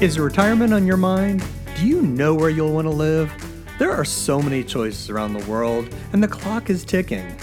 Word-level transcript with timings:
Is 0.00 0.18
retirement 0.18 0.72
on 0.72 0.86
your 0.86 0.96
mind? 0.96 1.44
Do 1.76 1.86
you 1.86 2.00
know 2.00 2.34
where 2.34 2.48
you'll 2.48 2.72
want 2.72 2.86
to 2.86 2.90
live? 2.90 3.30
There 3.78 3.92
are 3.92 4.06
so 4.06 4.40
many 4.40 4.64
choices 4.64 5.10
around 5.10 5.34
the 5.34 5.44
world, 5.44 5.94
and 6.14 6.22
the 6.22 6.28
clock 6.28 6.70
is 6.70 6.86
ticking. 6.86 7.36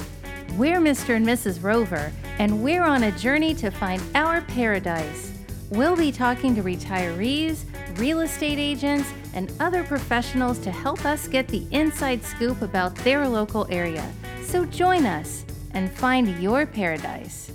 We're 0.58 0.80
Mr. 0.80 1.16
and 1.16 1.24
Mrs. 1.24 1.62
Rover, 1.62 2.12
and 2.40 2.64
we're 2.64 2.82
on 2.82 3.04
a 3.04 3.12
journey 3.12 3.54
to 3.54 3.70
find 3.70 4.02
our 4.16 4.42
paradise. 4.42 5.38
We'll 5.70 5.96
be 5.96 6.12
talking 6.12 6.56
to 6.56 6.64
retirees, 6.64 7.64
real 8.00 8.22
estate 8.22 8.58
agents, 8.58 9.08
and 9.36 9.54
other 9.60 9.84
professionals 9.84 10.58
to 10.62 10.72
help 10.72 11.06
us 11.06 11.28
get 11.28 11.48
the 11.50 11.68
inside 11.70 12.24
scoop 12.24 12.64
about 12.64 12.96
their 12.96 13.28
local 13.28 13.68
area. 13.70 14.12
So 14.42 14.66
join 14.66 15.06
us 15.06 15.46
and 15.76 15.92
find 15.92 16.42
your 16.42 16.66
paradise. 16.66 17.52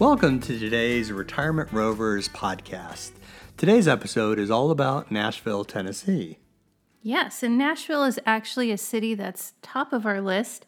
Welcome 0.00 0.40
to 0.40 0.58
today's 0.58 1.12
Retirement 1.12 1.70
Rovers 1.70 2.28
podcast. 2.30 3.12
Today's 3.60 3.86
episode 3.86 4.38
is 4.38 4.50
all 4.50 4.70
about 4.70 5.10
Nashville, 5.10 5.66
Tennessee. 5.66 6.38
Yes, 7.02 7.42
and 7.42 7.58
Nashville 7.58 8.04
is 8.04 8.18
actually 8.24 8.72
a 8.72 8.78
city 8.78 9.14
that's 9.14 9.52
top 9.60 9.92
of 9.92 10.06
our 10.06 10.22
list, 10.22 10.64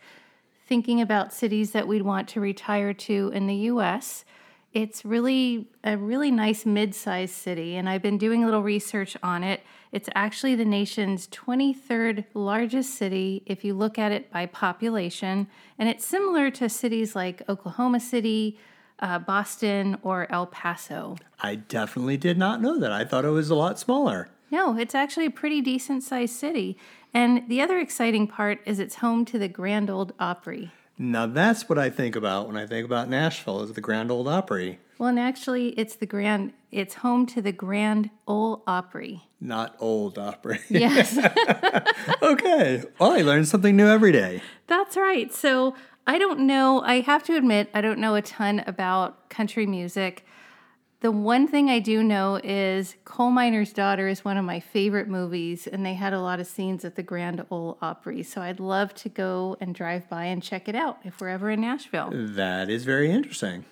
thinking 0.67 1.01
about 1.01 1.33
cities 1.33 1.71
that 1.71 1.89
we'd 1.89 2.03
want 2.03 2.29
to 2.29 2.41
retire 2.41 2.93
to 2.93 3.31
in 3.33 3.47
the 3.47 3.55
US. 3.55 4.27
It's 4.75 5.07
really 5.07 5.71
a 5.83 5.97
really 5.97 6.31
nice 6.31 6.67
mid-sized 6.67 7.35
city 7.35 7.77
and 7.77 7.89
I've 7.89 8.03
been 8.03 8.19
doing 8.19 8.43
a 8.43 8.45
little 8.45 8.63
research 8.63 9.17
on 9.23 9.43
it. 9.43 9.63
It's 9.91 10.11
actually 10.15 10.55
the 10.55 10.67
nation's 10.67 11.29
23rd 11.29 12.27
largest 12.35 12.95
city 12.95 13.43
if 13.47 13.65
you 13.65 13.73
look 13.73 13.99
at 13.99 14.13
it 14.13 14.31
by 14.31 14.45
population, 14.45 15.47
and 15.79 15.89
it's 15.89 16.05
similar 16.05 16.51
to 16.51 16.69
cities 16.69 17.17
like 17.17 17.41
Oklahoma 17.49 18.01
City, 18.01 18.59
uh, 19.01 19.19
Boston, 19.19 19.97
or 20.03 20.31
El 20.31 20.47
Paso. 20.47 21.17
I 21.41 21.57
definitely 21.57 22.17
did 22.17 22.39
not 22.39 22.61
know 22.63 22.79
that. 22.79 22.93
I 22.93 23.05
thought 23.05 23.25
it 23.25 23.31
was 23.31 23.51
a 23.51 23.55
lot 23.55 23.79
smaller. 23.79 24.29
No, 24.51 24.77
it's 24.77 24.95
actually 24.95 25.27
a 25.27 25.31
pretty 25.31 25.61
decent 25.61 26.03
sized 26.03 26.35
city. 26.35 26.77
And 27.15 27.49
the 27.49 27.61
other 27.63 27.79
exciting 27.79 28.27
part 28.27 28.61
is 28.65 28.79
it's 28.79 28.97
home 28.97 29.25
to 29.27 29.39
the 29.39 29.49
Grand 29.49 29.91
Old 29.91 30.13
Opry. 30.21 30.71
Now 30.99 31.27
that's 31.27 31.69
what 31.69 31.79
I 31.79 31.91
think 31.91 32.15
about 32.17 32.47
when 32.47 32.57
I 32.57 32.67
think 32.67 32.85
about 32.85 33.09
Nashville 33.09 33.63
is 33.63 33.73
the 33.73 33.81
Grand 33.81 34.11
Old 34.11 34.29
Opry. 34.29 34.79
Well, 34.99 35.09
and 35.09 35.19
actually, 35.19 35.71
it's 35.71 35.97
the 35.97 36.07
Grand. 36.07 36.53
It's 36.71 36.95
home 36.97 37.27
to 37.27 37.43
the 37.43 37.51
Grand 37.51 38.11
Ole 38.29 38.63
Opry. 38.69 39.25
Not 39.41 39.75
old 39.81 40.17
Opry. 40.19 40.61
Yes, 40.71 41.19
okay. 42.23 42.83
Well, 42.99 43.13
I 43.13 43.23
learn 43.23 43.45
something 43.45 43.75
new 43.77 43.89
every 43.89 44.13
day. 44.13 44.43
that's 44.67 44.97
right. 44.97 45.33
So 45.33 45.75
I 46.07 46.19
don't 46.19 46.41
know. 46.41 46.83
I 46.83 47.01
have 47.01 47.23
to 47.25 47.37
admit, 47.37 47.71
I 47.73 47.81
don't 47.81 47.99
know 47.99 48.15
a 48.15 48.23
ton 48.23 48.65
about 48.67 49.29
country 49.29 49.67
music. 49.67 50.25
The 51.01 51.11
one 51.11 51.49
thing 51.49 51.69
I 51.69 51.81
do 51.81 52.03
know 52.03 52.41
is 52.43 52.95
Coal 53.05 53.33
Miner's 53.33 53.73
Daughter 53.73 54.07
is 54.07 54.25
one 54.25 54.37
of 54.37 54.45
my 54.45 54.61
favorite 54.61 55.09
movies, 55.09 55.67
and 55.67 55.85
they 55.85 55.95
had 55.95 56.13
a 56.13 56.21
lot 56.21 56.39
of 56.39 56.47
scenes 56.47 56.85
at 56.85 56.95
the 56.95 57.03
Grand 57.03 57.45
Ole 57.51 57.77
Opry. 57.83 58.23
So 58.23 58.41
I'd 58.41 58.61
love 58.61 58.95
to 58.95 59.09
go 59.09 59.57
and 59.61 59.75
drive 59.75 60.09
by 60.09 60.27
and 60.27 60.41
check 60.41 60.69
it 60.69 60.77
out 60.77 60.99
if 61.05 61.21
we're 61.21 61.29
ever 61.29 61.51
in 61.51 61.61
Nashville. 61.61 62.11
That 62.13 62.71
is 62.71 62.85
very 62.85 63.11
interesting. 63.11 63.65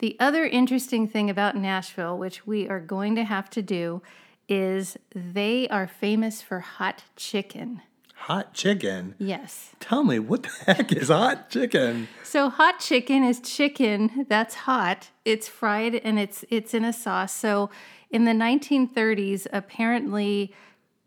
The 0.00 0.16
other 0.20 0.44
interesting 0.44 1.08
thing 1.08 1.30
about 1.30 1.56
Nashville, 1.56 2.18
which 2.18 2.46
we 2.46 2.68
are 2.68 2.80
going 2.80 3.14
to 3.14 3.24
have 3.24 3.48
to 3.50 3.62
do, 3.62 4.02
is 4.46 4.98
they 5.14 5.66
are 5.68 5.86
famous 5.86 6.42
for 6.42 6.60
hot 6.60 7.04
chicken. 7.16 7.80
Hot 8.24 8.54
chicken. 8.54 9.14
Yes. 9.18 9.72
Tell 9.80 10.02
me, 10.02 10.18
what 10.18 10.44
the 10.44 10.48
heck 10.64 10.90
is 10.92 11.08
hot 11.08 11.50
chicken? 11.50 12.08
So 12.22 12.48
hot 12.48 12.78
chicken 12.78 13.22
is 13.22 13.38
chicken 13.38 14.24
that's 14.30 14.54
hot. 14.54 15.10
It's 15.26 15.46
fried 15.46 15.96
and 15.96 16.18
it's 16.18 16.42
it's 16.48 16.72
in 16.72 16.86
a 16.86 16.92
sauce. 16.94 17.34
So 17.34 17.68
in 18.08 18.24
the 18.24 18.32
1930s, 18.32 19.46
apparently 19.52 20.54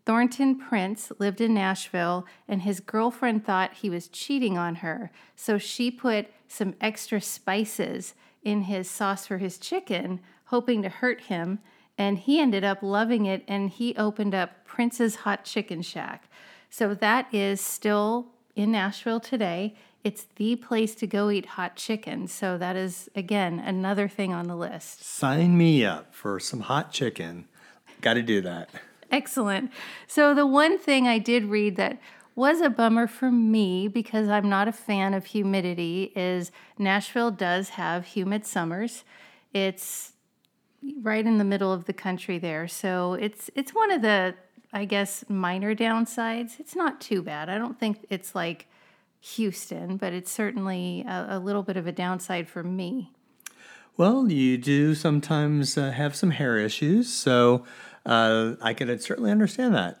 Thornton 0.06 0.60
Prince 0.60 1.10
lived 1.18 1.40
in 1.40 1.54
Nashville 1.54 2.24
and 2.46 2.62
his 2.62 2.78
girlfriend 2.78 3.44
thought 3.44 3.74
he 3.74 3.90
was 3.90 4.06
cheating 4.06 4.56
on 4.56 4.76
her. 4.76 5.10
So 5.34 5.58
she 5.58 5.90
put 5.90 6.28
some 6.46 6.76
extra 6.80 7.20
spices 7.20 8.14
in 8.44 8.62
his 8.62 8.88
sauce 8.88 9.26
for 9.26 9.38
his 9.38 9.58
chicken, 9.58 10.20
hoping 10.44 10.82
to 10.82 10.88
hurt 10.88 11.22
him, 11.22 11.58
and 11.98 12.16
he 12.16 12.38
ended 12.38 12.62
up 12.62 12.80
loving 12.80 13.26
it 13.26 13.42
and 13.48 13.70
he 13.70 13.96
opened 13.96 14.36
up 14.36 14.64
Prince's 14.64 15.16
Hot 15.16 15.44
Chicken 15.44 15.82
Shack. 15.82 16.28
So 16.70 16.94
that 16.94 17.32
is 17.32 17.60
still 17.60 18.28
in 18.54 18.72
Nashville 18.72 19.20
today. 19.20 19.74
It's 20.04 20.26
the 20.36 20.56
place 20.56 20.94
to 20.96 21.06
go 21.06 21.30
eat 21.30 21.46
hot 21.46 21.76
chicken. 21.76 22.28
So 22.28 22.56
that 22.58 22.76
is 22.76 23.10
again 23.14 23.58
another 23.58 24.08
thing 24.08 24.32
on 24.32 24.46
the 24.46 24.56
list. 24.56 25.04
Sign 25.04 25.58
me 25.58 25.84
up 25.84 26.14
for 26.14 26.38
some 26.38 26.60
hot 26.60 26.92
chicken. 26.92 27.46
Got 28.00 28.14
to 28.14 28.22
do 28.22 28.40
that. 28.42 28.70
Excellent. 29.10 29.70
So 30.06 30.34
the 30.34 30.46
one 30.46 30.78
thing 30.78 31.08
I 31.08 31.18
did 31.18 31.46
read 31.46 31.76
that 31.76 31.98
was 32.34 32.60
a 32.60 32.70
bummer 32.70 33.08
for 33.08 33.32
me 33.32 33.88
because 33.88 34.28
I'm 34.28 34.48
not 34.48 34.68
a 34.68 34.72
fan 34.72 35.12
of 35.12 35.26
humidity 35.26 36.12
is 36.14 36.52
Nashville 36.78 37.32
does 37.32 37.70
have 37.70 38.06
humid 38.06 38.46
summers. 38.46 39.02
It's 39.52 40.12
right 41.02 41.26
in 41.26 41.38
the 41.38 41.44
middle 41.44 41.72
of 41.72 41.86
the 41.86 41.92
country 41.92 42.38
there. 42.38 42.68
So 42.68 43.14
it's 43.14 43.50
it's 43.56 43.74
one 43.74 43.90
of 43.90 44.02
the 44.02 44.36
I 44.72 44.84
guess 44.84 45.24
minor 45.28 45.74
downsides. 45.74 46.60
It's 46.60 46.76
not 46.76 47.00
too 47.00 47.22
bad. 47.22 47.48
I 47.48 47.58
don't 47.58 47.78
think 47.78 48.06
it's 48.10 48.34
like 48.34 48.66
Houston, 49.20 49.96
but 49.96 50.12
it's 50.12 50.30
certainly 50.30 51.04
a, 51.06 51.26
a 51.30 51.38
little 51.38 51.62
bit 51.62 51.76
of 51.76 51.86
a 51.86 51.92
downside 51.92 52.48
for 52.48 52.62
me. 52.62 53.10
Well, 53.96 54.30
you 54.30 54.58
do 54.58 54.94
sometimes 54.94 55.76
uh, 55.76 55.90
have 55.90 56.14
some 56.14 56.30
hair 56.30 56.56
issues, 56.56 57.12
so 57.12 57.64
uh, 58.06 58.54
I 58.62 58.72
can 58.72 58.96
certainly 59.00 59.30
understand 59.30 59.74
that. 59.74 60.00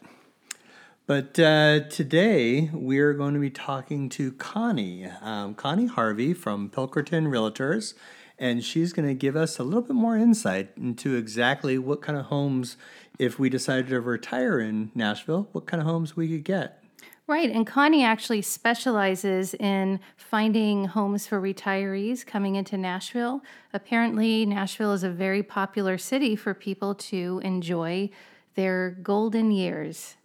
But 1.08 1.38
uh, 1.40 1.80
today 1.88 2.70
we're 2.72 3.14
going 3.14 3.34
to 3.34 3.40
be 3.40 3.50
talking 3.50 4.08
to 4.10 4.32
Connie, 4.32 5.06
um, 5.22 5.54
Connie 5.54 5.86
Harvey 5.86 6.34
from 6.34 6.68
Pilkerton 6.68 7.28
Realtors, 7.28 7.94
and 8.38 8.62
she's 8.62 8.92
going 8.92 9.08
to 9.08 9.14
give 9.14 9.34
us 9.34 9.58
a 9.58 9.64
little 9.64 9.80
bit 9.80 9.96
more 9.96 10.16
insight 10.16 10.70
into 10.76 11.16
exactly 11.16 11.78
what 11.78 12.02
kind 12.02 12.18
of 12.18 12.26
homes, 12.26 12.76
if 13.18 13.38
we 13.38 13.50
decided 13.50 13.88
to 13.88 14.00
retire 14.00 14.60
in 14.60 14.90
Nashville, 14.94 15.48
what 15.52 15.66
kind 15.66 15.80
of 15.80 15.86
homes 15.86 16.16
we 16.16 16.28
could 16.28 16.44
get. 16.44 16.82
Right, 17.26 17.50
and 17.50 17.66
Connie 17.66 18.04
actually 18.04 18.40
specializes 18.40 19.52
in 19.54 20.00
finding 20.16 20.86
homes 20.86 21.26
for 21.26 21.38
retirees 21.40 22.24
coming 22.24 22.56
into 22.56 22.78
Nashville. 22.78 23.42
Apparently, 23.74 24.46
Nashville 24.46 24.94
is 24.94 25.02
a 25.02 25.10
very 25.10 25.42
popular 25.42 25.98
city 25.98 26.36
for 26.36 26.54
people 26.54 26.94
to 26.94 27.40
enjoy 27.44 28.08
their 28.54 28.96
golden 29.02 29.50
years. 29.50 30.16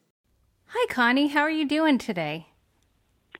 Hi, 0.67 0.85
Connie. 0.89 1.27
How 1.27 1.41
are 1.41 1.51
you 1.51 1.67
doing 1.67 1.97
today? 1.97 2.47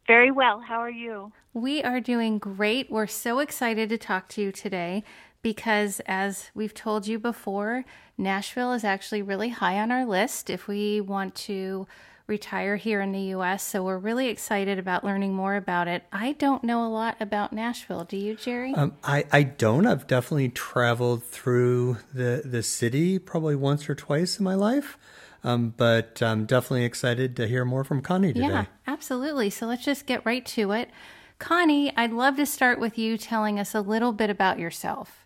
Very 0.07 0.29
well. 0.29 0.59
How 0.59 0.79
are 0.79 0.91
you? 0.91 1.31
We 1.53 1.81
are 1.83 2.01
doing 2.01 2.39
great. 2.39 2.91
We're 2.91 3.07
so 3.07 3.39
excited 3.39 3.87
to 3.89 3.97
talk 3.97 4.27
to 4.29 4.41
you 4.41 4.51
today 4.51 5.05
because, 5.43 6.01
as 6.07 6.49
we've 6.55 6.73
told 6.73 7.05
you 7.05 7.19
before, 7.19 7.85
Nashville 8.17 8.73
is 8.73 8.83
actually 8.83 9.21
really 9.21 9.49
high 9.49 9.79
on 9.79 9.91
our 9.91 10.05
list 10.05 10.49
if 10.49 10.67
we 10.67 11.01
want 11.01 11.35
to 11.35 11.85
retire 12.25 12.77
here 12.77 13.01
in 13.01 13.11
the 13.11 13.19
US. 13.35 13.63
So 13.63 13.83
we're 13.83 13.97
really 13.97 14.29
excited 14.29 14.79
about 14.79 15.03
learning 15.03 15.33
more 15.33 15.55
about 15.55 15.87
it. 15.87 16.03
I 16.11 16.31
don't 16.33 16.63
know 16.63 16.85
a 16.85 16.87
lot 16.87 17.17
about 17.19 17.51
Nashville. 17.51 18.05
Do 18.05 18.15
you, 18.15 18.35
Jerry? 18.35 18.73
Um, 18.73 18.93
I, 19.03 19.25
I 19.31 19.43
don't. 19.43 19.85
I've 19.85 20.07
definitely 20.07 20.49
traveled 20.49 21.23
through 21.25 21.97
the, 22.13 22.41
the 22.45 22.63
city 22.63 23.19
probably 23.19 23.55
once 23.55 23.89
or 23.89 23.95
twice 23.95 24.39
in 24.39 24.45
my 24.45 24.55
life. 24.55 24.97
Um, 25.43 25.73
but 25.75 26.21
I'm 26.21 26.45
definitely 26.45 26.85
excited 26.85 27.35
to 27.35 27.47
hear 27.47 27.65
more 27.65 27.83
from 27.83 28.01
Connie 28.01 28.31
today. 28.31 28.47
Yeah, 28.47 28.65
absolutely. 28.87 29.49
So 29.49 29.65
let's 29.65 29.83
just 29.83 30.05
get 30.05 30.25
right 30.25 30.45
to 30.45 30.71
it. 30.71 30.89
Connie, 31.37 31.91
I'd 31.97 32.13
love 32.13 32.37
to 32.37 32.45
start 32.45 32.79
with 32.79 32.97
you 32.97 33.17
telling 33.17 33.59
us 33.59 33.75
a 33.75 33.81
little 33.81 34.13
bit 34.13 34.29
about 34.29 34.57
yourself. 34.59 35.22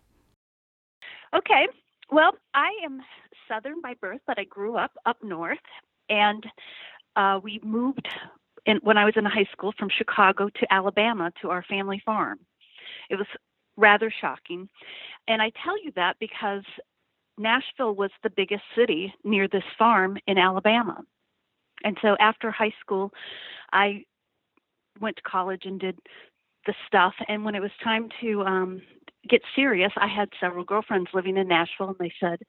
Okay. 1.35 1.67
Well, 2.11 2.31
I 2.53 2.69
am 2.83 3.01
Southern 3.47 3.81
by 3.81 3.93
birth, 3.99 4.21
but 4.25 4.39
I 4.39 4.45
grew 4.45 4.77
up 4.77 4.91
up 5.05 5.17
north, 5.23 5.57
and 6.09 6.45
uh, 7.15 7.39
we 7.43 7.59
moved 7.63 8.07
in, 8.65 8.77
when 8.77 8.97
I 8.97 9.05
was 9.05 9.15
in 9.17 9.25
high 9.25 9.47
school 9.51 9.73
from 9.77 9.89
Chicago 9.89 10.49
to 10.49 10.73
Alabama 10.73 11.31
to 11.41 11.49
our 11.49 11.63
family 11.63 12.01
farm. 12.05 12.39
It 13.09 13.15
was 13.15 13.27
rather 13.75 14.11
shocking, 14.21 14.69
and 15.27 15.41
I 15.41 15.51
tell 15.63 15.81
you 15.83 15.91
that 15.95 16.15
because 16.19 16.63
Nashville 17.37 17.95
was 17.95 18.11
the 18.23 18.29
biggest 18.29 18.63
city 18.75 19.13
near 19.23 19.47
this 19.47 19.63
farm 19.77 20.17
in 20.27 20.37
Alabama. 20.37 21.03
And 21.83 21.97
so 22.01 22.15
after 22.19 22.49
high 22.51 22.73
school, 22.79 23.11
I 23.71 24.03
went 24.99 25.17
to 25.17 25.21
college 25.21 25.63
and 25.65 25.79
did 25.79 25.99
the 26.67 26.75
stuff. 26.85 27.13
And 27.27 27.43
when 27.43 27.55
it 27.55 27.61
was 27.61 27.71
time 27.83 28.09
to 28.21 28.43
um, 28.43 28.81
get 29.27 29.41
serious, 29.55 29.91
I 29.97 30.07
had 30.07 30.29
several 30.39 30.63
girlfriends 30.63 31.09
living 31.13 31.37
in 31.37 31.47
Nashville, 31.47 31.89
and 31.89 31.97
they 31.99 32.13
said, 32.19 32.39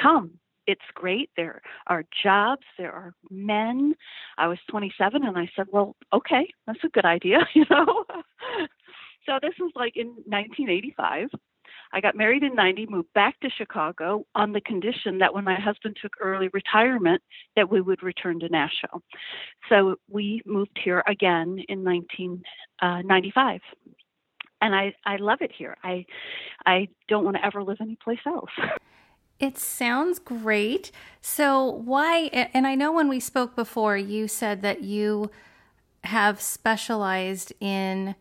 Come, 0.00 0.32
it's 0.66 0.82
great. 0.94 1.30
There 1.36 1.62
are 1.86 2.04
jobs, 2.22 2.66
there 2.76 2.92
are 2.92 3.14
men. 3.30 3.94
I 4.36 4.48
was 4.48 4.58
27, 4.70 5.24
and 5.24 5.38
I 5.38 5.48
said, 5.56 5.66
Well, 5.72 5.96
okay, 6.12 6.46
that's 6.66 6.84
a 6.84 6.88
good 6.88 7.06
idea, 7.06 7.38
you 7.54 7.64
know? 7.70 8.04
so 9.24 9.38
this 9.40 9.54
was 9.58 9.72
like 9.74 9.96
in 9.96 10.08
1985. 10.26 11.28
I 11.92 12.00
got 12.00 12.16
married 12.16 12.42
in 12.42 12.54
90, 12.54 12.86
moved 12.86 13.12
back 13.14 13.38
to 13.40 13.50
Chicago 13.50 14.24
on 14.34 14.52
the 14.52 14.60
condition 14.60 15.18
that 15.18 15.32
when 15.34 15.44
my 15.44 15.58
husband 15.58 15.96
took 16.00 16.12
early 16.20 16.48
retirement 16.52 17.22
that 17.56 17.70
we 17.70 17.80
would 17.80 18.02
return 18.02 18.40
to 18.40 18.48
Nashville. 18.48 19.02
So 19.68 19.96
we 20.08 20.42
moved 20.44 20.78
here 20.82 21.02
again 21.06 21.62
in 21.68 21.84
1995. 21.84 23.60
Uh, 23.60 23.90
and 24.60 24.74
I, 24.74 24.92
I 25.06 25.16
love 25.16 25.38
it 25.40 25.52
here. 25.56 25.76
I 25.84 26.04
I 26.66 26.88
don't 27.06 27.24
want 27.24 27.36
to 27.36 27.46
ever 27.46 27.62
live 27.62 27.78
anyplace 27.80 28.18
else. 28.26 28.50
It 29.40 29.56
sounds 29.56 30.18
great. 30.18 30.90
So, 31.20 31.64
why? 31.64 32.28
And 32.32 32.66
I 32.66 32.74
know 32.74 32.90
when 32.90 33.08
we 33.08 33.20
spoke 33.20 33.54
before, 33.54 33.96
you 33.96 34.26
said 34.26 34.62
that 34.62 34.82
you 34.82 35.30
have 36.04 36.40
specialized 36.40 37.52
in 37.60 38.16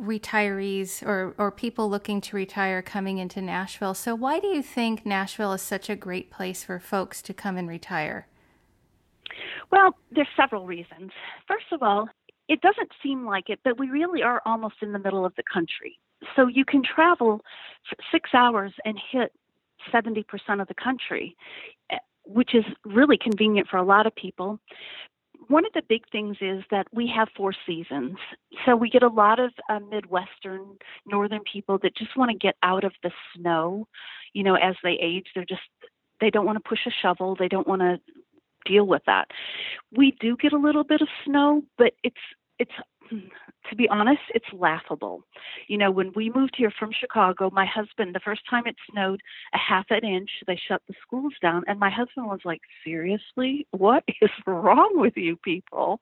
retirees 0.00 1.02
or, 1.02 1.34
or 1.38 1.50
people 1.50 1.90
looking 1.90 2.20
to 2.20 2.36
retire 2.36 2.82
coming 2.82 3.18
into 3.18 3.42
Nashville. 3.42 3.94
So, 3.94 4.14
why 4.14 4.40
do 4.40 4.46
you 4.46 4.62
think 4.62 5.04
Nashville 5.04 5.52
is 5.52 5.62
such 5.62 5.90
a 5.90 5.96
great 5.96 6.30
place 6.30 6.64
for 6.64 6.78
folks 6.78 7.20
to 7.22 7.34
come 7.34 7.56
and 7.56 7.68
retire? 7.68 8.26
Well, 9.70 9.96
there's 10.10 10.28
several 10.36 10.66
reasons. 10.66 11.10
First 11.46 11.66
of 11.72 11.82
all, 11.82 12.08
it 12.48 12.60
doesn't 12.60 12.90
seem 13.02 13.26
like 13.26 13.50
it, 13.50 13.60
but 13.64 13.78
we 13.78 13.90
really 13.90 14.22
are 14.22 14.40
almost 14.46 14.76
in 14.80 14.92
the 14.92 14.98
middle 14.98 15.26
of 15.26 15.34
the 15.36 15.42
country. 15.52 15.98
So 16.34 16.46
you 16.46 16.64
can 16.64 16.82
travel 16.82 17.40
six 18.10 18.30
hours 18.34 18.72
and 18.84 18.98
hit 19.10 19.32
70% 19.92 20.24
of 20.60 20.68
the 20.68 20.74
country, 20.74 21.36
eh, 21.90 21.98
which 22.24 22.54
is 22.54 22.64
really 22.84 23.18
convenient 23.18 23.68
for 23.68 23.76
a 23.76 23.84
lot 23.84 24.06
of 24.06 24.14
people 24.14 24.58
one 25.48 25.64
of 25.66 25.72
the 25.72 25.82
big 25.88 26.02
things 26.10 26.36
is 26.40 26.62
that 26.70 26.86
we 26.92 27.10
have 27.14 27.28
four 27.36 27.52
seasons. 27.66 28.16
So 28.64 28.76
we 28.76 28.90
get 28.90 29.02
a 29.02 29.08
lot 29.08 29.40
of 29.40 29.52
uh, 29.68 29.80
Midwestern, 29.80 30.76
northern 31.06 31.40
people 31.50 31.78
that 31.82 31.96
just 31.96 32.16
want 32.16 32.30
to 32.30 32.36
get 32.36 32.56
out 32.62 32.84
of 32.84 32.92
the 33.02 33.10
snow. 33.34 33.88
You 34.34 34.44
know, 34.44 34.54
as 34.54 34.76
they 34.82 34.98
age, 35.00 35.26
they're 35.34 35.44
just, 35.44 35.62
they 36.20 36.30
don't 36.30 36.46
want 36.46 36.62
to 36.62 36.68
push 36.68 36.80
a 36.86 36.90
shovel, 37.02 37.36
they 37.38 37.48
don't 37.48 37.66
want 37.66 37.82
to 37.82 37.98
deal 38.66 38.86
with 38.86 39.02
that. 39.06 39.28
We 39.96 40.16
do 40.20 40.36
get 40.36 40.52
a 40.52 40.58
little 40.58 40.84
bit 40.84 41.00
of 41.00 41.08
snow, 41.24 41.62
but 41.78 41.94
it's, 42.02 42.16
it's 42.58 42.72
to 43.68 43.76
be 43.76 43.88
honest, 43.88 44.20
it's 44.34 44.46
laughable. 44.52 45.24
You 45.66 45.78
know, 45.78 45.90
when 45.90 46.12
we 46.14 46.30
moved 46.34 46.54
here 46.56 46.72
from 46.78 46.90
Chicago, 46.98 47.50
my 47.52 47.66
husband, 47.66 48.14
the 48.14 48.20
first 48.20 48.42
time 48.48 48.66
it 48.66 48.76
snowed 48.90 49.20
a 49.54 49.58
half 49.58 49.86
an 49.90 50.04
inch, 50.04 50.30
they 50.46 50.58
shut 50.68 50.82
the 50.88 50.94
schools 51.02 51.34
down. 51.40 51.64
And 51.66 51.78
my 51.78 51.90
husband 51.90 52.26
was 52.26 52.40
like, 52.44 52.60
Seriously? 52.84 53.66
What 53.70 54.04
is 54.22 54.30
wrong 54.46 54.92
with 54.94 55.16
you 55.16 55.36
people? 55.36 56.00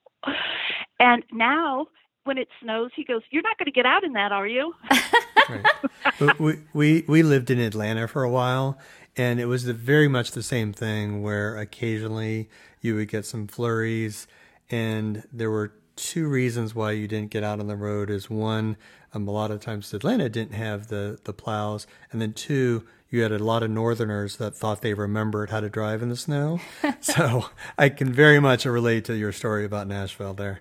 And 0.98 1.22
now, 1.32 1.86
when 2.24 2.38
it 2.38 2.48
snows, 2.62 2.90
he 2.94 3.04
goes, 3.04 3.22
You're 3.30 3.42
not 3.42 3.58
going 3.58 3.66
to 3.66 3.72
get 3.72 3.86
out 3.86 4.04
in 4.04 4.12
that, 4.14 4.32
are 4.32 4.46
you? 4.46 4.74
right. 5.48 6.40
we, 6.40 6.58
we, 6.72 7.04
we 7.08 7.22
lived 7.22 7.50
in 7.50 7.58
Atlanta 7.58 8.08
for 8.08 8.22
a 8.22 8.30
while, 8.30 8.78
and 9.16 9.40
it 9.40 9.46
was 9.46 9.64
the, 9.64 9.72
very 9.72 10.08
much 10.08 10.32
the 10.32 10.42
same 10.42 10.72
thing 10.72 11.22
where 11.22 11.56
occasionally 11.56 12.48
you 12.80 12.94
would 12.96 13.08
get 13.08 13.24
some 13.24 13.46
flurries, 13.46 14.26
and 14.70 15.24
there 15.32 15.50
were 15.50 15.72
two 15.96 16.28
reasons 16.28 16.74
why 16.74 16.92
you 16.92 17.08
didn't 17.08 17.30
get 17.30 17.42
out 17.42 17.58
on 17.58 17.66
the 17.66 17.76
road 17.76 18.10
is 18.10 18.30
one, 18.30 18.76
um, 19.12 19.26
a 19.26 19.30
lot 19.30 19.50
of 19.50 19.60
times 19.60 19.92
Atlanta 19.92 20.28
didn't 20.28 20.54
have 20.54 20.88
the, 20.88 21.18
the 21.24 21.32
plows. 21.32 21.86
And 22.12 22.20
then 22.20 22.32
two, 22.32 22.84
you 23.10 23.22
had 23.22 23.32
a 23.32 23.38
lot 23.38 23.62
of 23.62 23.70
northerners 23.70 24.36
that 24.36 24.54
thought 24.54 24.82
they 24.82 24.94
remembered 24.94 25.50
how 25.50 25.60
to 25.60 25.68
drive 25.68 26.02
in 26.02 26.08
the 26.08 26.16
snow. 26.16 26.60
so 27.00 27.46
I 27.78 27.88
can 27.88 28.12
very 28.12 28.40
much 28.40 28.64
relate 28.64 29.04
to 29.06 29.16
your 29.16 29.32
story 29.32 29.64
about 29.64 29.88
Nashville 29.88 30.34
there. 30.34 30.60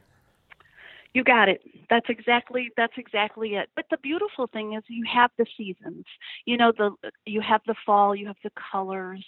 You 1.15 1.23
got 1.23 1.47
it. 1.47 1.61
That's 1.89 2.07
exactly 2.09 2.71
that's 2.75 2.97
exactly 2.97 3.55
it. 3.55 3.69
But 3.73 3.85
the 3.89 3.95
beautiful 3.97 4.47
thing 4.47 4.73
is 4.73 4.83
you 4.89 5.05
have 5.13 5.31
the 5.37 5.45
seasons. 5.57 6.03
You 6.45 6.57
know 6.57 6.73
the 6.77 6.91
you 7.25 7.39
have 7.39 7.61
the 7.65 7.75
fall, 7.85 8.13
you 8.13 8.27
have 8.27 8.35
the 8.43 8.51
colors, 8.71 9.23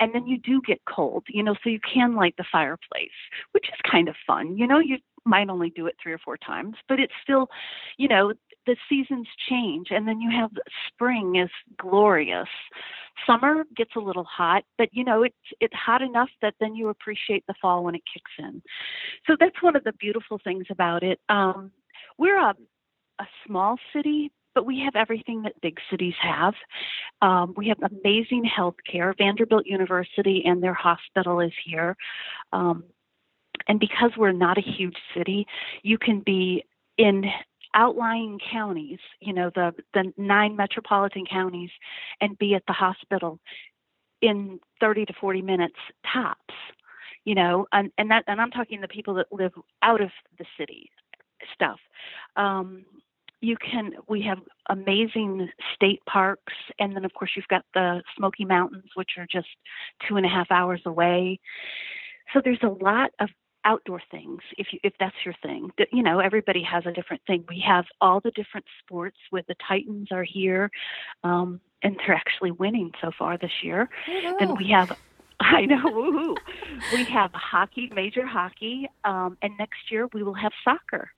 and 0.00 0.12
then 0.12 0.26
you 0.26 0.38
do 0.38 0.60
get 0.66 0.80
cold. 0.92 1.22
You 1.28 1.44
know, 1.44 1.54
so 1.62 1.70
you 1.70 1.78
can 1.78 2.16
light 2.16 2.34
the 2.36 2.44
fireplace, 2.50 3.14
which 3.52 3.66
is 3.68 3.78
kind 3.88 4.08
of 4.08 4.16
fun. 4.26 4.56
You 4.56 4.66
know, 4.66 4.80
you 4.80 4.96
might 5.24 5.48
only 5.48 5.70
do 5.70 5.86
it 5.86 5.96
three 6.02 6.12
or 6.12 6.18
four 6.18 6.36
times, 6.36 6.76
but 6.88 6.98
it's 6.98 7.12
still, 7.22 7.48
you 7.96 8.08
know, 8.08 8.32
the 8.66 8.76
seasons 8.88 9.26
change 9.48 9.88
and 9.90 10.06
then 10.06 10.20
you 10.20 10.30
have 10.30 10.50
spring 10.88 11.36
is 11.36 11.50
glorious. 11.78 12.48
Summer 13.26 13.64
gets 13.76 13.90
a 13.96 14.00
little 14.00 14.24
hot, 14.24 14.64
but 14.78 14.88
you 14.92 15.04
know, 15.04 15.22
it's 15.22 15.34
it's 15.60 15.74
hot 15.74 16.02
enough 16.02 16.28
that 16.42 16.54
then 16.60 16.74
you 16.74 16.88
appreciate 16.88 17.44
the 17.46 17.54
fall 17.60 17.84
when 17.84 17.94
it 17.94 18.02
kicks 18.12 18.30
in. 18.38 18.62
So 19.26 19.36
that's 19.38 19.62
one 19.62 19.76
of 19.76 19.84
the 19.84 19.92
beautiful 19.94 20.38
things 20.42 20.66
about 20.70 21.02
it. 21.02 21.20
Um, 21.28 21.70
we're 22.18 22.38
a 22.38 22.54
a 23.18 23.26
small 23.46 23.76
city, 23.94 24.32
but 24.54 24.66
we 24.66 24.80
have 24.80 24.96
everything 24.96 25.42
that 25.42 25.60
big 25.60 25.78
cities 25.90 26.14
have. 26.20 26.54
Um, 27.22 27.54
we 27.56 27.68
have 27.68 27.78
amazing 27.82 28.44
health 28.44 28.76
care. 28.90 29.14
Vanderbilt 29.16 29.66
University 29.66 30.42
and 30.44 30.62
their 30.62 30.74
hospital 30.74 31.40
is 31.40 31.52
here. 31.64 31.96
Um, 32.52 32.84
and 33.70 33.78
because 33.78 34.10
we're 34.18 34.32
not 34.32 34.58
a 34.58 34.62
huge 34.62 34.96
city, 35.16 35.46
you 35.84 35.96
can 35.96 36.22
be 36.26 36.64
in 36.98 37.26
outlying 37.72 38.40
counties, 38.52 38.98
you 39.20 39.32
know, 39.32 39.48
the 39.54 39.72
the 39.94 40.12
nine 40.16 40.56
metropolitan 40.56 41.24
counties 41.24 41.70
and 42.20 42.36
be 42.36 42.56
at 42.56 42.64
the 42.66 42.72
hospital 42.72 43.38
in 44.20 44.58
30 44.80 45.06
to 45.06 45.12
40 45.20 45.42
minutes 45.42 45.76
tops. 46.12 46.54
You 47.24 47.36
know, 47.36 47.68
and, 47.70 47.92
and 47.96 48.10
that 48.10 48.24
and 48.26 48.40
I'm 48.40 48.50
talking 48.50 48.80
the 48.80 48.88
people 48.88 49.14
that 49.14 49.26
live 49.30 49.52
out 49.82 50.00
of 50.00 50.10
the 50.36 50.46
city 50.58 50.90
stuff. 51.54 51.78
Um, 52.34 52.84
you 53.40 53.56
can 53.56 53.92
we 54.08 54.20
have 54.22 54.38
amazing 54.68 55.48
state 55.76 56.00
parks 56.06 56.54
and 56.80 56.96
then 56.96 57.04
of 57.04 57.14
course 57.14 57.30
you've 57.36 57.46
got 57.46 57.64
the 57.72 58.02
smoky 58.16 58.44
mountains 58.44 58.90
which 58.96 59.10
are 59.16 59.26
just 59.30 59.48
two 60.08 60.16
and 60.16 60.26
a 60.26 60.28
half 60.28 60.50
hours 60.50 60.82
away 60.84 61.38
so 62.32 62.40
there's 62.44 62.62
a 62.62 62.84
lot 62.84 63.10
of 63.18 63.28
outdoor 63.64 64.00
things 64.10 64.40
if 64.56 64.68
you 64.72 64.78
if 64.82 64.92
that's 64.98 65.16
your 65.24 65.34
thing 65.42 65.70
you 65.92 66.02
know 66.02 66.18
everybody 66.18 66.62
has 66.62 66.84
a 66.86 66.92
different 66.92 67.22
thing 67.26 67.44
we 67.48 67.62
have 67.66 67.84
all 68.00 68.20
the 68.20 68.30
different 68.30 68.64
sports 68.82 69.18
with 69.32 69.46
the 69.48 69.54
titans 69.66 70.08
are 70.10 70.24
here 70.24 70.70
um 71.24 71.60
and 71.82 71.96
they're 71.98 72.16
actually 72.16 72.50
winning 72.50 72.90
so 73.00 73.10
far 73.18 73.36
this 73.36 73.62
year 73.62 73.88
oh. 74.08 74.36
then 74.38 74.56
we 74.56 74.70
have 74.70 74.96
I 75.40 75.64
know. 75.64 75.82
Woo-hoo. 75.84 76.36
We 76.92 77.04
have 77.04 77.30
hockey, 77.32 77.90
major 77.94 78.26
hockey, 78.26 78.86
um, 79.04 79.38
and 79.40 79.54
next 79.58 79.90
year 79.90 80.06
we 80.12 80.22
will 80.22 80.34
have 80.34 80.52
soccer. 80.62 81.10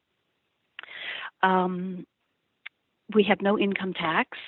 Um, 1.43 2.07
we 3.13 3.25
have 3.25 3.43
no 3.43 3.59
income 3.59 3.95
tax, 3.95 4.39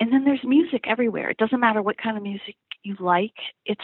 and 0.00 0.12
then 0.12 0.24
there's 0.24 0.42
music 0.42 0.82
everywhere. 0.88 1.30
It 1.30 1.36
doesn't 1.36 1.60
matter 1.60 1.80
what 1.80 1.96
kind 1.96 2.16
of 2.16 2.24
music 2.24 2.56
you 2.82 2.96
like. 2.98 3.34
It's 3.64 3.80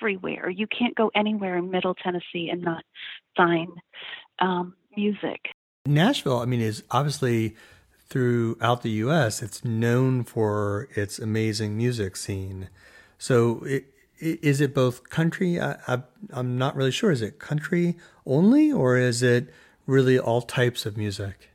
everywhere. 0.00 0.48
You 0.50 0.66
can't 0.66 0.94
go 0.94 1.10
anywhere 1.14 1.56
in 1.56 1.70
Middle 1.70 1.94
Tennessee 1.94 2.48
and 2.50 2.62
not 2.62 2.84
find 3.36 3.68
um, 4.38 4.74
music. 4.96 5.40
Nashville, 5.86 6.38
I 6.38 6.46
mean, 6.46 6.60
is 6.60 6.82
obviously 6.90 7.56
throughout 8.08 8.82
the 8.82 8.90
U.S. 8.90 9.42
It's 9.42 9.64
known 9.64 10.24
for 10.24 10.88
its 10.94 11.18
amazing 11.18 11.76
music 11.76 12.16
scene. 12.16 12.68
So, 13.18 13.62
it, 13.64 13.86
is 14.18 14.60
it 14.60 14.74
both 14.74 15.10
country? 15.10 15.60
I, 15.60 15.76
I, 15.86 16.02
I'm 16.32 16.56
not 16.56 16.76
really 16.76 16.90
sure. 16.90 17.10
Is 17.10 17.20
it 17.20 17.38
country 17.38 17.96
only, 18.24 18.72
or 18.72 18.96
is 18.96 19.22
it 19.22 19.52
really 19.86 20.18
all 20.18 20.40
types 20.40 20.86
of 20.86 20.96
music? 20.96 21.50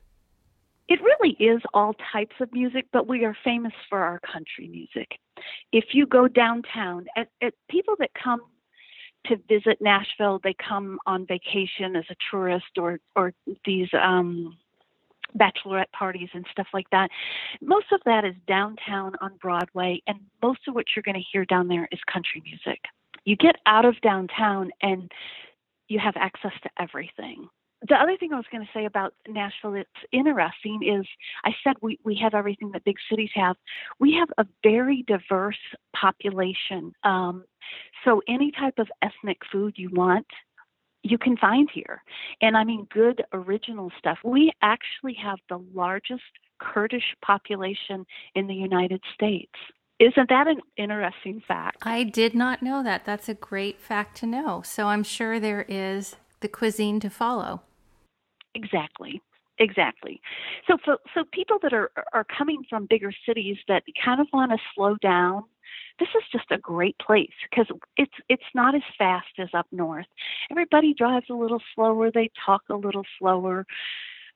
It 0.88 1.00
really 1.02 1.36
is 1.40 1.62
all 1.74 1.96
types 2.12 2.36
of 2.40 2.52
music, 2.52 2.86
but 2.92 3.08
we 3.08 3.24
are 3.24 3.36
famous 3.44 3.74
for 3.90 4.00
our 4.00 4.20
country 4.20 4.68
music. 4.68 5.20
If 5.72 5.86
you 5.94 6.06
go 6.06 6.28
downtown, 6.28 7.06
at, 7.16 7.30
at 7.42 7.54
people 7.70 7.96
that 8.00 8.12
come 8.22 8.42
to 9.26 9.38
visit 9.50 9.80
Nashville, 9.82 10.40
they 10.44 10.56
come 10.68 11.00
on 11.06 11.26
vacation 11.26 11.96
as 11.96 12.06
a 12.10 12.16
tourist 12.32 12.78
or 12.78 13.00
or 13.16 13.34
these 13.66 13.90
um, 13.94 14.58
bachelorette 15.38 15.92
parties 15.92 16.30
and 16.34 16.46
stuff 16.52 16.68
like 16.74 16.90
that. 16.92 17.10
Most 17.62 17.88
of 17.92 18.02
that 18.06 18.26
is 18.26 18.36
downtown 18.48 19.14
on 19.22 19.32
Broadway, 19.42 20.02
and 20.08 20.20
most 20.42 20.62
of 20.68 20.76
what 20.76 20.86
you're 20.96 21.04
going 21.04 21.16
to 21.16 21.26
hear 21.32 21.46
down 21.46 21.68
there 21.68 21.88
is 21.92 22.00
country 22.12 22.42
music. 22.46 22.80
You 23.26 23.36
get 23.36 23.58
out 23.66 23.86
of 23.86 24.00
downtown 24.02 24.72
and 24.82 25.12
you 25.88 26.00
have 26.00 26.16
access 26.18 26.54
to 26.64 26.70
everything 26.80 27.50
the 27.90 27.96
other 27.96 28.16
thing 28.18 28.32
I 28.32 28.38
was 28.38 28.46
going 28.52 28.64
to 28.64 28.72
say 28.74 28.86
about 28.86 29.14
Nashville 29.28 29.72
that's 29.72 29.90
interesting 30.12 30.82
is 30.84 31.06
I 31.44 31.52
said 31.64 31.74
we, 31.82 32.00
we 32.06 32.18
have 32.22 32.34
everything 32.34 32.72
that 32.72 32.86
big 32.86 32.98
cities 33.10 33.32
have. 33.36 33.56
We 34.00 34.14
have 34.14 34.30
a 34.38 34.48
very 34.64 35.04
diverse 35.08 35.58
population. 35.96 36.94
Um, 37.04 37.44
so 38.06 38.22
any 38.28 38.52
type 38.52 38.76
of 38.78 38.88
ethnic 39.02 39.40
food 39.52 39.74
you 39.78 39.90
want, 39.92 40.28
you 41.04 41.18
can 41.18 41.36
find 41.38 41.70
here. 41.74 42.04
And 42.42 42.56
I 42.56 42.64
mean, 42.64 42.88
good 42.94 43.24
original 43.34 43.92
stuff. 43.98 44.20
We 44.24 44.52
actually 44.62 45.16
have 45.22 45.40
the 45.50 45.60
largest 45.74 46.24
Kurdish 46.60 47.16
population 47.24 48.06
in 48.36 48.48
the 48.48 48.54
United 48.54 49.02
States. 49.14 49.54
Isn't 50.00 50.30
that 50.30 50.48
an 50.48 50.62
interesting 50.78 51.42
fact? 51.48 51.78
I 51.82 52.04
did 52.04 52.34
not 52.34 52.62
know 52.62 52.84
that. 52.84 53.04
That's 53.06 53.28
a 53.28 53.34
great 53.34 53.82
fact 53.82 54.16
to 54.18 54.26
know. 54.26 54.62
So 54.64 54.88
I'm 54.88 55.04
sure 55.04 55.40
there 55.40 55.66
is 55.68 56.16
the 56.40 56.48
cuisine 56.48 57.00
to 57.02 57.10
follow. 57.10 57.64
Exactly. 58.56 59.22
Exactly. 59.62 60.22
So, 60.68 60.78
so, 60.86 60.98
so 61.14 61.26
people 61.34 61.58
that 61.64 61.74
are 61.74 61.92
are 62.14 62.24
coming 62.38 62.64
from 62.70 62.86
bigger 62.90 63.12
cities 63.28 63.58
that 63.68 63.84
kind 64.04 64.22
of 64.22 64.28
want 64.32 64.52
to 64.54 64.58
slow 64.74 64.96
down, 65.02 65.44
this 66.00 66.08
is 66.16 66.24
just 66.32 66.46
a 66.50 66.58
great 66.58 66.96
place 66.98 67.34
because 67.52 67.68
it's 67.98 68.14
it's 68.30 68.42
not 68.56 68.74
as 68.74 68.82
fast 68.98 69.28
as 69.38 69.50
up 69.54 69.68
north. 69.74 70.06
Everybody 70.50 70.94
drives 70.94 71.26
a 71.30 71.34
little 71.34 71.62
slower. 71.76 72.10
They 72.10 72.30
talk 72.46 72.62
a 72.70 72.76
little 72.76 73.04
slower. 73.20 73.66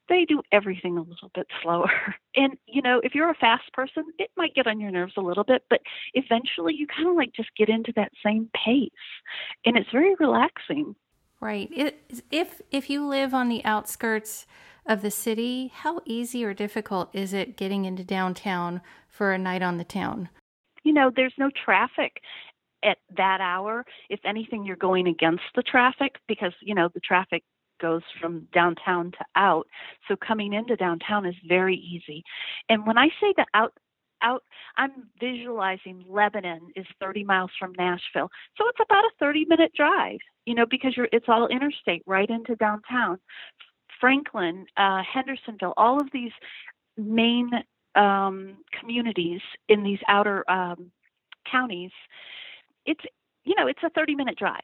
They 0.10 0.26
do 0.26 0.42
everything 0.52 0.98
a 0.98 1.02
little 1.04 1.32
bit 1.36 1.48
slower. 1.62 1.92
And 2.36 2.58
you 2.68 2.82
know, 2.82 3.00
if 3.04 3.16
you're 3.16 3.30
a 3.30 3.36
fast 3.36 3.72
person, 3.74 4.06
it 4.20 4.32
might 4.38 4.56
get 4.56 4.68
on 4.68 4.80
your 4.80 4.92
nerves 4.92 5.14
a 5.18 5.22
little 5.22 5.44
bit, 5.44 5.64
but 5.70 5.82
eventually 6.16 6.74
you 6.76 6.88
kind 6.88 7.08
of 7.10 7.16
like 7.16 7.32
just 7.34 7.50
get 7.58 7.70
into 7.70 7.94
that 7.96 8.12
same 8.26 8.50
pace, 8.66 8.90
and 9.66 9.78
it's 9.78 9.92
very 9.92 10.16
relaxing. 10.20 10.96
Right. 11.44 11.70
It, 11.76 12.24
if 12.32 12.62
if 12.72 12.90
you 12.90 13.06
live 13.06 13.34
on 13.34 13.50
the 13.50 13.66
outskirts 13.66 14.48
of 14.86 15.02
the 15.02 15.12
city, 15.12 15.74
how 15.74 16.00
easy 16.06 16.46
or 16.46 16.54
difficult 16.54 17.10
is 17.12 17.34
it 17.34 17.58
getting 17.58 17.84
into 17.84 18.02
downtown 18.02 18.80
for 19.10 19.34
a 19.34 19.38
night 19.38 19.62
on 19.62 19.78
the 19.78 19.84
town? 19.84 20.30
You 20.84 20.94
know, 20.94 21.12
there's 21.14 21.34
no 21.38 21.50
traffic 21.66 22.22
at 22.82 22.98
that 23.18 23.42
hour. 23.42 23.84
If 24.10 24.22
anything, 24.24 24.64
you're 24.64 24.78
going 24.78 25.06
against 25.06 25.44
the 25.54 25.64
traffic 25.64 26.16
because, 26.30 26.54
you 26.62 26.74
know, 26.74 26.88
the 26.94 27.02
traffic 27.02 27.44
goes 27.82 28.04
from 28.22 28.48
downtown 28.54 29.12
to 29.12 29.26
out. 29.36 29.68
So 30.08 30.16
coming 30.16 30.54
into 30.54 30.78
downtown 30.78 31.26
is 31.26 31.36
very 31.46 31.76
easy. 31.76 32.24
And 32.70 32.88
when 32.88 32.98
I 32.98 33.08
say 33.20 33.34
the 33.36 33.46
out 33.54 33.74
out 34.24 34.44
I'm 34.78 35.08
visualizing 35.20 36.04
Lebanon 36.10 36.70
is 36.76 36.86
30 37.00 37.24
miles 37.24 37.52
from 37.60 37.74
Nashville. 37.78 38.30
So 38.58 38.66
it's 38.68 38.80
about 38.82 39.04
a 39.04 39.12
30 39.20 39.46
minute 39.46 39.72
drive, 39.76 40.20
you 40.46 40.56
know, 40.56 40.66
because 40.70 40.96
you're 40.98 41.10
it's 41.12 41.26
all 41.28 41.48
interstate 41.48 42.04
right 42.06 42.30
into 42.30 42.56
downtown. 42.56 43.20
Franklin, 44.00 44.66
uh, 44.76 45.02
Hendersonville, 45.02 45.74
all 45.78 46.02
of 46.02 46.10
these 46.12 46.32
main 46.98 47.50
um, 47.96 48.58
communities 48.80 49.42
in 49.70 49.84
these 49.84 50.00
outer 50.08 50.50
um, 50.50 50.92
counties, 51.50 51.92
it's 52.86 53.02
you 53.44 53.56
know 53.56 53.68
it's 53.68 53.82
a 53.84 53.90
30 53.92 54.16
minute 54.16 54.38
drive. 54.38 54.60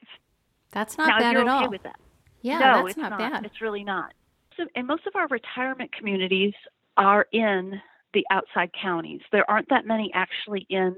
That's 0.72 0.98
not 0.98 1.08
now, 1.08 1.18
bad 1.18 1.32
you're 1.32 1.42
at 1.42 1.48
okay 1.48 1.64
all. 1.64 1.70
With 1.70 1.82
that. 1.84 2.00
Yeah, 2.42 2.58
no, 2.58 2.76
that's 2.76 2.88
it's 2.90 2.98
not, 2.98 3.18
bad. 3.18 3.44
It's 3.44 3.60
really 3.60 3.84
not. 3.84 4.12
So, 4.56 4.64
and 4.74 4.86
most 4.86 5.06
of 5.06 5.14
our 5.14 5.28
retirement 5.28 5.92
communities 5.92 6.54
are 6.96 7.26
in 7.32 7.80
the 8.14 8.24
outside 8.30 8.70
counties. 8.80 9.20
There 9.32 9.48
aren't 9.50 9.68
that 9.70 9.86
many 9.86 10.10
actually 10.14 10.66
in 10.68 10.96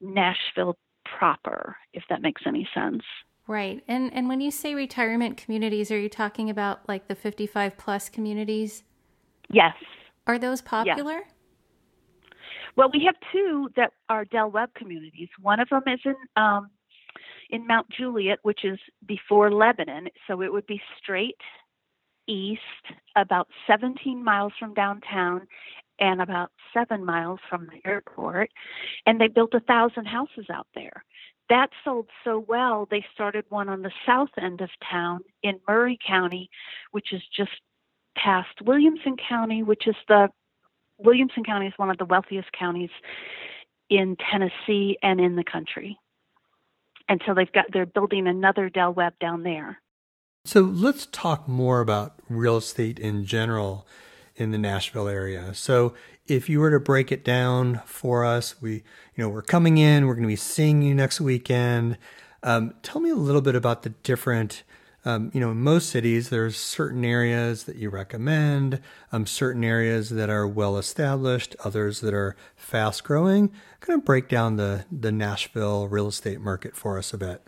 Nashville 0.00 0.76
proper, 1.18 1.76
if 1.92 2.02
that 2.08 2.22
makes 2.22 2.42
any 2.46 2.68
sense. 2.74 3.02
Right. 3.46 3.82
And 3.88 4.12
and 4.14 4.28
when 4.28 4.40
you 4.40 4.50
say 4.50 4.74
retirement 4.74 5.36
communities, 5.36 5.90
are 5.90 5.98
you 5.98 6.08
talking 6.08 6.48
about 6.48 6.88
like 6.88 7.08
the 7.08 7.14
55 7.14 7.76
plus 7.76 8.08
communities? 8.08 8.84
Yes. 9.50 9.74
Are 10.26 10.38
those 10.38 10.62
popular? 10.62 11.12
Yes. 11.12 11.30
Well, 12.76 12.90
we 12.92 13.04
have 13.04 13.14
two 13.30 13.68
that 13.76 13.92
are 14.08 14.24
Del 14.24 14.50
Webb 14.50 14.70
communities. 14.74 15.28
One 15.40 15.60
of 15.60 15.68
them 15.68 15.82
is 15.86 16.00
in 16.04 16.16
um, 16.36 16.70
in 17.50 17.66
Mount 17.66 17.86
Juliet, 17.90 18.38
which 18.42 18.64
is 18.64 18.78
before 19.06 19.52
Lebanon, 19.52 20.08
so 20.26 20.40
it 20.40 20.52
would 20.52 20.66
be 20.66 20.80
straight 20.98 21.36
east, 22.26 22.60
about 23.16 23.48
17 23.66 24.22
miles 24.24 24.52
from 24.58 24.74
downtown, 24.74 25.46
and 25.98 26.20
about 26.20 26.50
seven 26.72 27.04
miles 27.04 27.40
from 27.48 27.68
the 27.72 27.88
airport. 27.88 28.50
And 29.06 29.20
they 29.20 29.28
built 29.28 29.54
a 29.54 29.60
thousand 29.60 30.06
houses 30.06 30.46
out 30.50 30.66
there 30.74 31.04
that 31.50 31.68
sold 31.84 32.08
so 32.24 32.44
well, 32.48 32.86
they 32.90 33.04
started 33.14 33.44
one 33.48 33.68
on 33.68 33.82
the 33.82 33.92
south 34.06 34.30
end 34.40 34.60
of 34.60 34.70
town 34.90 35.20
in 35.42 35.60
Maury 35.68 35.98
County, 36.06 36.48
which 36.92 37.12
is 37.12 37.22
just 37.36 37.50
past 38.16 38.62
Williamson 38.62 39.16
County, 39.16 39.62
which 39.62 39.86
is 39.86 39.96
the 40.08 40.28
Williamson 40.98 41.44
County 41.44 41.66
is 41.66 41.74
one 41.76 41.90
of 41.90 41.98
the 41.98 42.04
wealthiest 42.04 42.50
counties 42.52 42.90
in 43.90 44.16
Tennessee 44.30 44.96
and 45.02 45.20
in 45.20 45.36
the 45.36 45.44
country. 45.44 45.98
And 47.08 47.20
so 47.26 47.34
they've 47.34 47.52
got 47.52 47.66
they're 47.72 47.84
building 47.84 48.26
another 48.26 48.70
Del 48.70 48.94
Webb 48.94 49.14
down 49.20 49.42
there. 49.42 49.80
So 50.46 50.60
let's 50.60 51.06
talk 51.06 51.48
more 51.48 51.80
about 51.80 52.20
real 52.28 52.56
estate 52.56 52.98
in 52.98 53.24
general 53.24 53.86
in 54.36 54.50
the 54.50 54.58
Nashville 54.58 55.08
area. 55.08 55.54
So 55.54 55.94
if 56.26 56.48
you 56.48 56.60
were 56.60 56.70
to 56.70 56.80
break 56.80 57.12
it 57.12 57.24
down 57.24 57.80
for 57.86 58.24
us, 58.24 58.60
we, 58.60 58.72
you 58.72 58.82
know, 59.18 59.28
we're 59.28 59.42
coming 59.42 59.78
in, 59.78 60.06
we're 60.06 60.14
going 60.14 60.24
to 60.24 60.28
be 60.28 60.36
seeing 60.36 60.82
you 60.82 60.94
next 60.94 61.20
weekend. 61.20 61.98
Um, 62.42 62.74
tell 62.82 63.00
me 63.00 63.10
a 63.10 63.16
little 63.16 63.40
bit 63.40 63.54
about 63.54 63.82
the 63.82 63.90
different, 63.90 64.64
um, 65.04 65.30
you 65.34 65.40
know, 65.40 65.50
in 65.50 65.58
most 65.58 65.90
cities, 65.90 66.30
there's 66.30 66.56
certain 66.56 67.04
areas 67.04 67.64
that 67.64 67.76
you 67.76 67.90
recommend, 67.90 68.80
um, 69.12 69.26
certain 69.26 69.62
areas 69.62 70.10
that 70.10 70.30
are 70.30 70.46
well 70.46 70.76
established, 70.78 71.54
others 71.64 72.00
that 72.00 72.14
are 72.14 72.36
fast 72.56 73.04
growing. 73.04 73.52
Kind 73.80 73.98
of 73.98 74.04
break 74.04 74.28
down 74.28 74.56
the, 74.56 74.84
the 74.90 75.12
Nashville 75.12 75.88
real 75.88 76.08
estate 76.08 76.40
market 76.40 76.74
for 76.74 76.98
us 76.98 77.12
a 77.12 77.18
bit. 77.18 77.42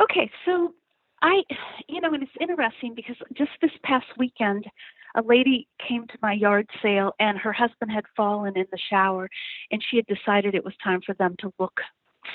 Okay, 0.00 0.30
so 0.44 0.72
I, 1.20 1.42
you 1.88 2.00
know, 2.00 2.12
and 2.14 2.22
it's 2.22 2.32
interesting 2.40 2.94
because 2.94 3.16
just 3.36 3.50
this 3.60 3.70
past 3.84 4.06
weekend, 4.18 4.66
a 5.14 5.22
lady 5.22 5.68
came 5.86 6.06
to 6.06 6.18
my 6.22 6.32
yard 6.32 6.68
sale 6.82 7.12
and 7.18 7.38
her 7.38 7.52
husband 7.52 7.90
had 7.90 8.04
fallen 8.16 8.56
in 8.56 8.66
the 8.70 8.78
shower 8.90 9.28
and 9.70 9.82
she 9.88 9.96
had 9.96 10.06
decided 10.06 10.54
it 10.54 10.64
was 10.64 10.74
time 10.82 11.00
for 11.04 11.14
them 11.14 11.36
to 11.40 11.52
look 11.58 11.80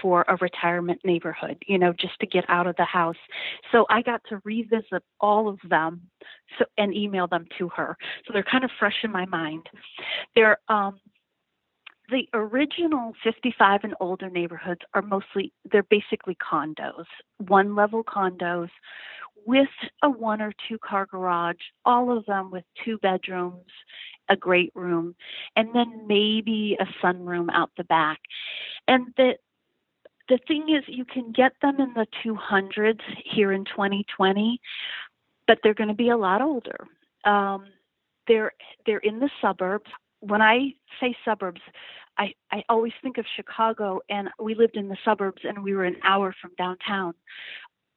for 0.01 0.25
a 0.27 0.36
retirement 0.38 1.00
neighborhood, 1.03 1.57
you 1.65 1.77
know, 1.77 1.93
just 1.93 2.19
to 2.19 2.27
get 2.27 2.46
out 2.50 2.67
of 2.67 2.75
the 2.75 2.86
house. 2.86 3.15
So 3.72 3.86
I 3.89 4.01
got 4.01 4.22
to 4.29 4.41
revisit 4.43 5.03
all 5.19 5.48
of 5.48 5.60
them 5.69 6.01
so, 6.60 6.65
and 6.77 6.93
email 6.93 7.27
them 7.27 7.46
to 7.57 7.69
her. 7.69 7.98
So 8.25 8.34
they're 8.34 8.43
kind 8.43 8.63
of 8.63 8.72
fresh 8.77 8.98
in 9.03 9.12
my 9.12 9.25
mind. 9.25 9.67
They're 10.36 10.57
um 10.67 11.00
the 12.10 12.27
original 12.34 13.12
55 13.22 13.81
and 13.84 13.93
older 14.00 14.29
neighborhoods 14.29 14.79
are 14.93 15.01
mostly 15.01 15.51
they're 15.72 15.84
basically 15.84 16.36
condos, 16.36 17.05
one 17.38 17.75
level 17.75 18.03
condos 18.03 18.69
with 19.47 19.69
a 20.03 20.09
one 20.09 20.41
or 20.41 20.51
two 20.67 20.77
car 20.77 21.05
garage, 21.05 21.55
all 21.85 22.15
of 22.15 22.25
them 22.25 22.51
with 22.51 22.65
two 22.83 22.97
bedrooms, 22.99 23.71
a 24.29 24.35
great 24.35 24.73
room, 24.75 25.15
and 25.55 25.73
then 25.73 26.05
maybe 26.05 26.77
a 26.79 26.85
sunroom 27.03 27.47
out 27.53 27.71
the 27.77 27.85
back. 27.85 28.19
And 28.87 29.07
the 29.15 29.35
the 30.27 30.37
thing 30.45 30.75
is 30.75 30.83
you 30.87 31.05
can 31.05 31.31
get 31.31 31.53
them 31.61 31.79
in 31.79 31.93
the 31.93 32.05
200s 32.25 32.99
here 33.23 33.53
in 33.53 33.63
2020, 33.63 34.59
but 35.47 35.57
they're 35.63 35.73
going 35.73 35.87
to 35.87 35.93
be 35.93 36.09
a 36.09 36.17
lot 36.17 36.41
older. 36.41 36.85
Um, 37.23 37.67
they're 38.27 38.51
they're 38.85 38.97
in 38.99 39.19
the 39.19 39.29
suburbs. 39.41 39.89
When 40.19 40.41
I 40.41 40.73
say 40.99 41.15
suburbs, 41.23 41.61
I, 42.17 42.33
I 42.51 42.63
always 42.67 42.93
think 43.01 43.17
of 43.17 43.25
Chicago, 43.35 44.01
and 44.09 44.29
we 44.39 44.55
lived 44.55 44.75
in 44.75 44.89
the 44.89 44.97
suburbs, 45.05 45.41
and 45.43 45.63
we 45.63 45.73
were 45.73 45.85
an 45.85 45.97
hour 46.03 46.35
from 46.41 46.51
downtown. 46.57 47.13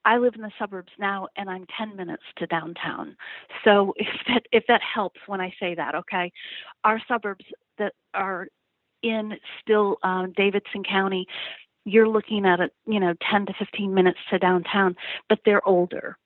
I 0.04 0.18
live 0.18 0.34
in 0.34 0.42
the 0.42 0.52
suburbs 0.58 0.92
now 0.98 1.28
and 1.36 1.48
I'm 1.50 1.66
10 1.76 1.96
minutes 1.96 2.22
to 2.38 2.46
downtown. 2.46 3.16
So 3.64 3.94
if 3.96 4.08
that 4.28 4.42
if 4.52 4.64
that 4.68 4.80
helps 4.82 5.20
when 5.26 5.40
I 5.40 5.52
say 5.60 5.74
that, 5.74 5.94
okay? 5.94 6.32
Our 6.84 7.00
suburbs 7.08 7.44
that 7.78 7.94
are 8.14 8.48
in 9.02 9.34
still 9.60 9.96
um, 10.02 10.32
Davidson 10.36 10.84
County, 10.84 11.26
you're 11.84 12.08
looking 12.08 12.44
at 12.44 12.60
it, 12.60 12.72
you 12.86 13.00
know, 13.00 13.14
10 13.30 13.46
to 13.46 13.54
15 13.58 13.94
minutes 13.94 14.18
to 14.30 14.38
downtown, 14.38 14.94
but 15.28 15.38
they're 15.44 15.66
older 15.66 16.18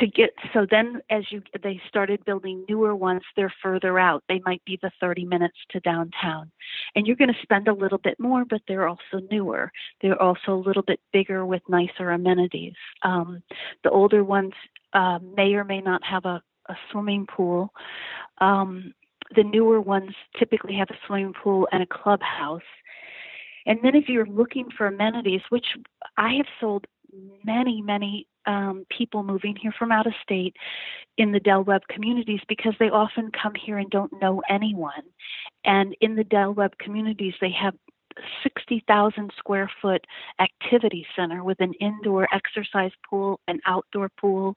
to 0.00 0.06
get 0.06 0.30
so 0.52 0.66
then 0.70 1.00
as 1.10 1.24
you 1.30 1.42
they 1.62 1.80
started 1.88 2.24
building 2.24 2.64
newer 2.68 2.94
ones 2.94 3.22
they're 3.36 3.52
further 3.62 3.98
out. 3.98 4.22
They 4.28 4.40
might 4.44 4.64
be 4.64 4.78
the 4.82 4.90
30 5.00 5.24
minutes 5.24 5.56
to 5.70 5.80
downtown. 5.80 6.50
And 6.94 7.06
you're 7.06 7.16
going 7.16 7.32
to 7.32 7.42
spend 7.42 7.68
a 7.68 7.74
little 7.74 7.98
bit 7.98 8.18
more 8.18 8.44
but 8.44 8.60
they're 8.68 8.88
also 8.88 9.20
newer. 9.30 9.70
They're 10.00 10.20
also 10.20 10.54
a 10.54 10.64
little 10.66 10.82
bit 10.82 11.00
bigger 11.12 11.44
with 11.44 11.62
nicer 11.68 12.10
amenities. 12.10 12.74
Um, 13.02 13.42
the 13.84 13.90
older 13.90 14.24
ones 14.24 14.52
uh, 14.92 15.18
may 15.36 15.54
or 15.54 15.64
may 15.64 15.80
not 15.80 16.02
have 16.04 16.24
a, 16.24 16.42
a 16.68 16.76
swimming 16.90 17.26
pool. 17.26 17.72
Um, 18.38 18.94
the 19.34 19.44
newer 19.44 19.80
ones 19.80 20.14
typically 20.38 20.74
have 20.74 20.88
a 20.90 20.98
swimming 21.06 21.34
pool 21.34 21.68
and 21.72 21.82
a 21.82 21.86
clubhouse. 21.86 22.62
And 23.66 23.78
then 23.82 23.94
if 23.94 24.08
you're 24.08 24.26
looking 24.26 24.68
for 24.76 24.86
amenities 24.86 25.42
which 25.50 25.66
i 26.16 26.32
have 26.34 26.46
sold 26.60 26.86
many, 27.44 27.82
many 27.82 28.26
um, 28.46 28.86
people 28.90 29.22
moving 29.22 29.56
here 29.56 29.72
from 29.78 29.92
out 29.92 30.06
of 30.06 30.12
state 30.22 30.56
in 31.16 31.32
the 31.32 31.40
Del 31.40 31.64
Webb 31.64 31.82
communities 31.88 32.40
because 32.48 32.74
they 32.78 32.90
often 32.90 33.30
come 33.30 33.52
here 33.54 33.78
and 33.78 33.90
don't 33.90 34.12
know 34.20 34.42
anyone. 34.48 35.02
And 35.64 35.96
in 36.00 36.16
the 36.16 36.24
Del 36.24 36.54
Webb 36.54 36.78
communities, 36.78 37.34
they 37.40 37.50
have 37.50 37.74
60,000 38.42 39.30
square 39.36 39.70
foot 39.80 40.04
activity 40.40 41.06
center 41.14 41.44
with 41.44 41.60
an 41.60 41.72
indoor 41.74 42.28
exercise 42.32 42.92
pool, 43.08 43.40
an 43.48 43.60
outdoor 43.66 44.08
pool, 44.20 44.56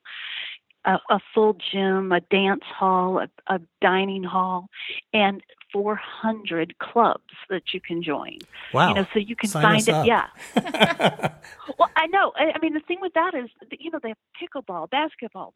a, 0.86 0.98
a 1.10 1.20
full 1.34 1.56
gym, 1.72 2.12
a 2.12 2.22
dance 2.22 2.64
hall, 2.64 3.20
a, 3.20 3.54
a 3.54 3.60
dining 3.82 4.24
hall, 4.24 4.68
and 5.14 5.42
400 5.72 6.78
clubs 6.80 7.34
that 7.50 7.74
you 7.74 7.82
can 7.82 8.04
join. 8.04 8.38
Wow. 8.74 8.90
You 8.90 8.96
know, 8.96 9.06
so 9.14 9.20
you 9.20 9.36
can 9.36 9.50
Sign 9.50 9.64
find 9.64 9.88
it. 9.88 9.94
up. 9.94 10.06
Yeah. 10.06 10.28
well, 11.80 11.90
I 11.96 12.08
know. 12.08 12.32
I, 12.36 12.52
I 12.56 12.60
mean, 12.62 12.74
the 12.74 12.82
thing 12.82 13.00
with 13.02 13.14
that 13.14 13.34
is, 13.34 13.50
you 13.80 13.92
know, 13.92 14.00
they 14.02 14.10
have 14.10 14.18
pickleball, 14.42 14.90
basketball, 14.90 15.54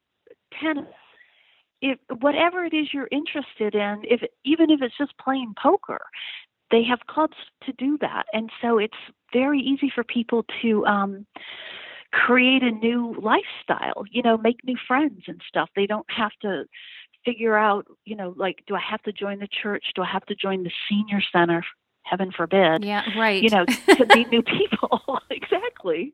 tennis. 0.62 0.86
if 1.82 2.00
whatever 2.20 2.64
it 2.66 2.74
is 2.74 2.88
you're 2.94 3.10
interested 3.12 3.76
in, 3.76 4.02
if 4.04 4.22
even 4.44 4.70
if 4.70 4.82
it's 4.82 4.98
just 4.98 5.18
playing 5.18 5.54
poker, 5.62 6.02
they 6.72 6.84
have 6.84 7.00
clubs 7.08 7.38
to 7.66 7.74
do 7.74 7.98
that, 8.02 8.26
and 8.34 8.50
so 8.62 8.78
it's 8.80 8.98
very 9.32 9.60
easy 9.60 9.92
for 9.94 10.04
people 10.04 10.46
to 10.62 10.86
um, 10.86 11.26
create 12.12 12.64
a 12.64 12.72
new 12.72 13.16
lifestyle. 13.22 14.04
You 14.10 14.24
know, 14.24 14.38
make 14.38 14.58
new 14.64 14.78
friends 14.88 15.24
and 15.28 15.42
stuff. 15.48 15.70
They 15.76 15.86
don't 15.86 16.10
have 16.10 16.32
to 16.42 16.66
figure 17.26 17.58
out, 17.58 17.86
you 18.06 18.16
know, 18.16 18.34
like, 18.38 18.64
do 18.68 18.76
I 18.76 18.82
have 18.90 19.02
to 19.04 19.12
join 19.12 19.40
the 19.40 19.48
church? 19.62 19.86
Do 19.96 20.04
I 20.04 20.08
have 20.12 20.26
to 20.28 20.36
join 20.36 20.64
the 20.64 20.72
senior 20.90 21.22
center? 21.32 21.64
Heaven 22.04 22.32
forbid. 22.32 22.86
Yeah, 22.86 23.04
right. 23.18 23.42
You 23.42 23.50
know, 23.50 23.66
to 23.66 24.06
meet 24.16 24.30
new 24.30 24.44
people. 24.44 25.20
exactly. 25.32 26.14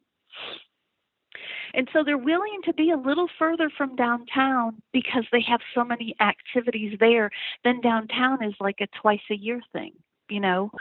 And 1.74 1.88
so 1.94 2.04
they're 2.04 2.18
willing 2.18 2.62
to 2.66 2.74
be 2.74 2.92
a 2.92 2.98
little 2.98 3.28
further 3.40 3.70
from 3.78 3.96
downtown 3.96 4.82
because 4.94 5.24
they 5.32 5.42
have 5.48 5.62
so 5.74 5.84
many 5.84 6.16
activities 6.20 6.98
there. 7.00 7.30
Then 7.64 7.82
downtown 7.82 8.44
is 8.44 8.54
like 8.60 8.78
a 8.82 8.88
twice 9.02 9.22
a 9.30 9.36
year 9.36 9.62
thing, 9.72 9.94
you 10.30 10.40
know, 10.40 10.72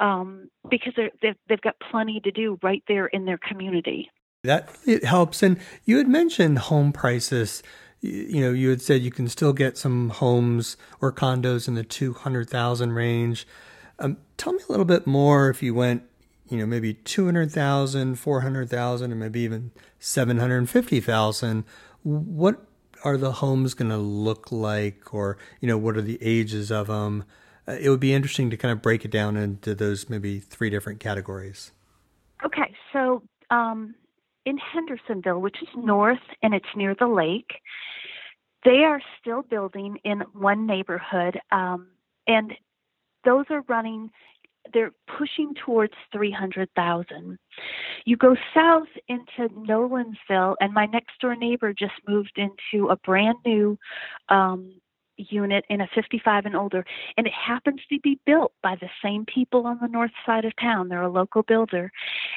um, 0.00 0.50
because 0.68 0.92
they're, 0.96 1.10
they've, 1.22 1.36
they've 1.48 1.60
got 1.60 1.76
plenty 1.90 2.20
to 2.20 2.30
do 2.30 2.58
right 2.62 2.82
there 2.88 3.06
in 3.06 3.24
their 3.24 3.38
community. 3.38 4.10
That 4.44 4.68
it 4.86 5.04
helps. 5.04 5.42
And 5.42 5.58
you 5.84 5.98
had 5.98 6.08
mentioned 6.08 6.58
home 6.58 6.92
prices. 6.92 7.62
You 8.00 8.40
know, 8.40 8.50
you 8.52 8.70
had 8.70 8.80
said 8.80 9.02
you 9.02 9.10
can 9.10 9.28
still 9.28 9.52
get 9.52 9.76
some 9.76 10.10
homes 10.10 10.76
or 11.00 11.12
condos 11.12 11.66
in 11.66 11.74
the 11.74 11.82
200,000 11.82 12.92
range. 12.92 13.46
Um, 13.98 14.18
tell 14.36 14.52
me 14.52 14.60
a 14.68 14.70
little 14.70 14.84
bit 14.84 15.06
more 15.06 15.50
if 15.50 15.62
you 15.62 15.74
went 15.74 16.04
you 16.50 16.58
know, 16.58 16.66
maybe 16.66 16.94
200,000, 16.94 18.16
400,000, 18.16 19.12
or 19.12 19.14
maybe 19.14 19.40
even 19.40 19.70
750,000, 19.98 21.64
what 22.02 22.64
are 23.04 23.16
the 23.16 23.32
homes 23.32 23.74
going 23.74 23.90
to 23.90 23.98
look 23.98 24.50
like 24.50 25.12
or, 25.12 25.38
you 25.60 25.68
know, 25.68 25.78
what 25.78 25.96
are 25.96 26.02
the 26.02 26.18
ages 26.20 26.70
of 26.70 26.86
them? 26.86 27.24
Uh, 27.66 27.72
it 27.72 27.90
would 27.90 28.00
be 28.00 28.14
interesting 28.14 28.50
to 28.50 28.56
kind 28.56 28.72
of 28.72 28.80
break 28.80 29.04
it 29.04 29.10
down 29.10 29.36
into 29.36 29.74
those 29.74 30.08
maybe 30.08 30.40
three 30.40 30.70
different 30.70 31.00
categories. 31.00 31.72
Okay, 32.44 32.74
so 32.92 33.22
um, 33.50 33.94
in 34.48 34.56
Hendersonville, 34.56 35.40
which 35.40 35.62
is 35.62 35.68
north 35.76 36.18
and 36.42 36.54
it's 36.54 36.74
near 36.74 36.94
the 36.94 37.06
lake, 37.06 37.50
they 38.64 38.82
are 38.84 39.00
still 39.20 39.42
building 39.42 39.98
in 40.04 40.20
one 40.32 40.66
neighborhood, 40.66 41.38
um, 41.52 41.88
and 42.26 42.54
those 43.24 43.44
are 43.50 43.62
running 43.68 44.10
they're 44.74 44.92
pushing 45.16 45.54
towards 45.64 45.94
300,000. 46.12 47.38
You 48.04 48.16
go 48.18 48.36
south 48.54 48.88
into 49.08 49.48
Nolensville, 49.54 50.56
and 50.60 50.74
my 50.74 50.84
next 50.86 51.18
door 51.22 51.34
neighbor 51.36 51.72
just 51.72 51.94
moved 52.06 52.36
into 52.36 52.88
a 52.88 52.96
brand 52.96 53.38
new 53.46 53.78
um, 54.28 54.74
unit 55.18 55.64
in 55.68 55.80
a 55.80 55.88
55 55.94 56.46
and 56.46 56.56
older, 56.56 56.84
and 57.16 57.26
it 57.26 57.32
happens 57.32 57.80
to 57.88 57.98
be 58.00 58.18
built 58.24 58.52
by 58.62 58.76
the 58.76 58.88
same 59.02 59.24
people 59.26 59.66
on 59.66 59.78
the 59.80 59.88
north 59.88 60.10
side 60.24 60.44
of 60.44 60.52
town. 60.60 60.88
They're 60.88 61.02
a 61.02 61.10
local 61.10 61.42
builder, 61.42 61.90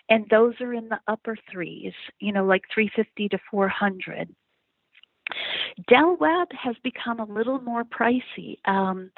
and 0.09 0.27
those 0.29 0.55
are 0.61 0.73
in 0.73 0.89
the 0.89 0.99
upper 1.07 1.37
threes, 1.51 1.93
you 2.19 2.31
know, 2.31 2.45
like 2.45 2.63
350 2.73 3.29
to 3.29 3.37
400. 3.49 4.33
Del 5.87 6.17
Webb 6.17 6.49
has 6.51 6.75
become 6.83 7.19
a 7.19 7.25
little 7.25 7.61
more 7.61 7.83
pricey. 7.83 8.57
Um, 8.65 9.11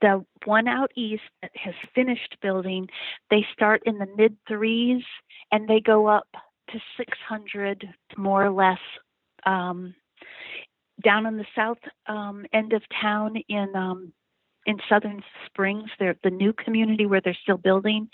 the 0.00 0.24
one 0.44 0.68
out 0.68 0.90
east 0.96 1.22
that 1.40 1.52
has 1.54 1.74
finished 1.94 2.36
building, 2.42 2.88
they 3.30 3.46
start 3.52 3.82
in 3.86 3.98
the 3.98 4.08
mid 4.16 4.36
threes 4.46 5.02
and 5.50 5.66
they 5.66 5.80
go 5.80 6.06
up 6.06 6.28
to 6.70 6.78
600 6.96 7.88
more 8.16 8.44
or 8.44 8.50
less. 8.50 8.78
Um, 9.46 9.94
down 11.04 11.26
in 11.26 11.36
the 11.36 11.46
south 11.54 11.78
um, 12.06 12.46
end 12.52 12.72
of 12.72 12.82
town 13.00 13.36
in 13.48 13.74
um, 13.74 14.12
in 14.66 14.78
Southern 14.88 15.22
Springs, 15.46 15.90
they're 15.98 16.16
the 16.24 16.30
new 16.30 16.54
community 16.54 17.04
where 17.04 17.20
they're 17.20 17.36
still 17.42 17.58
building. 17.58 18.08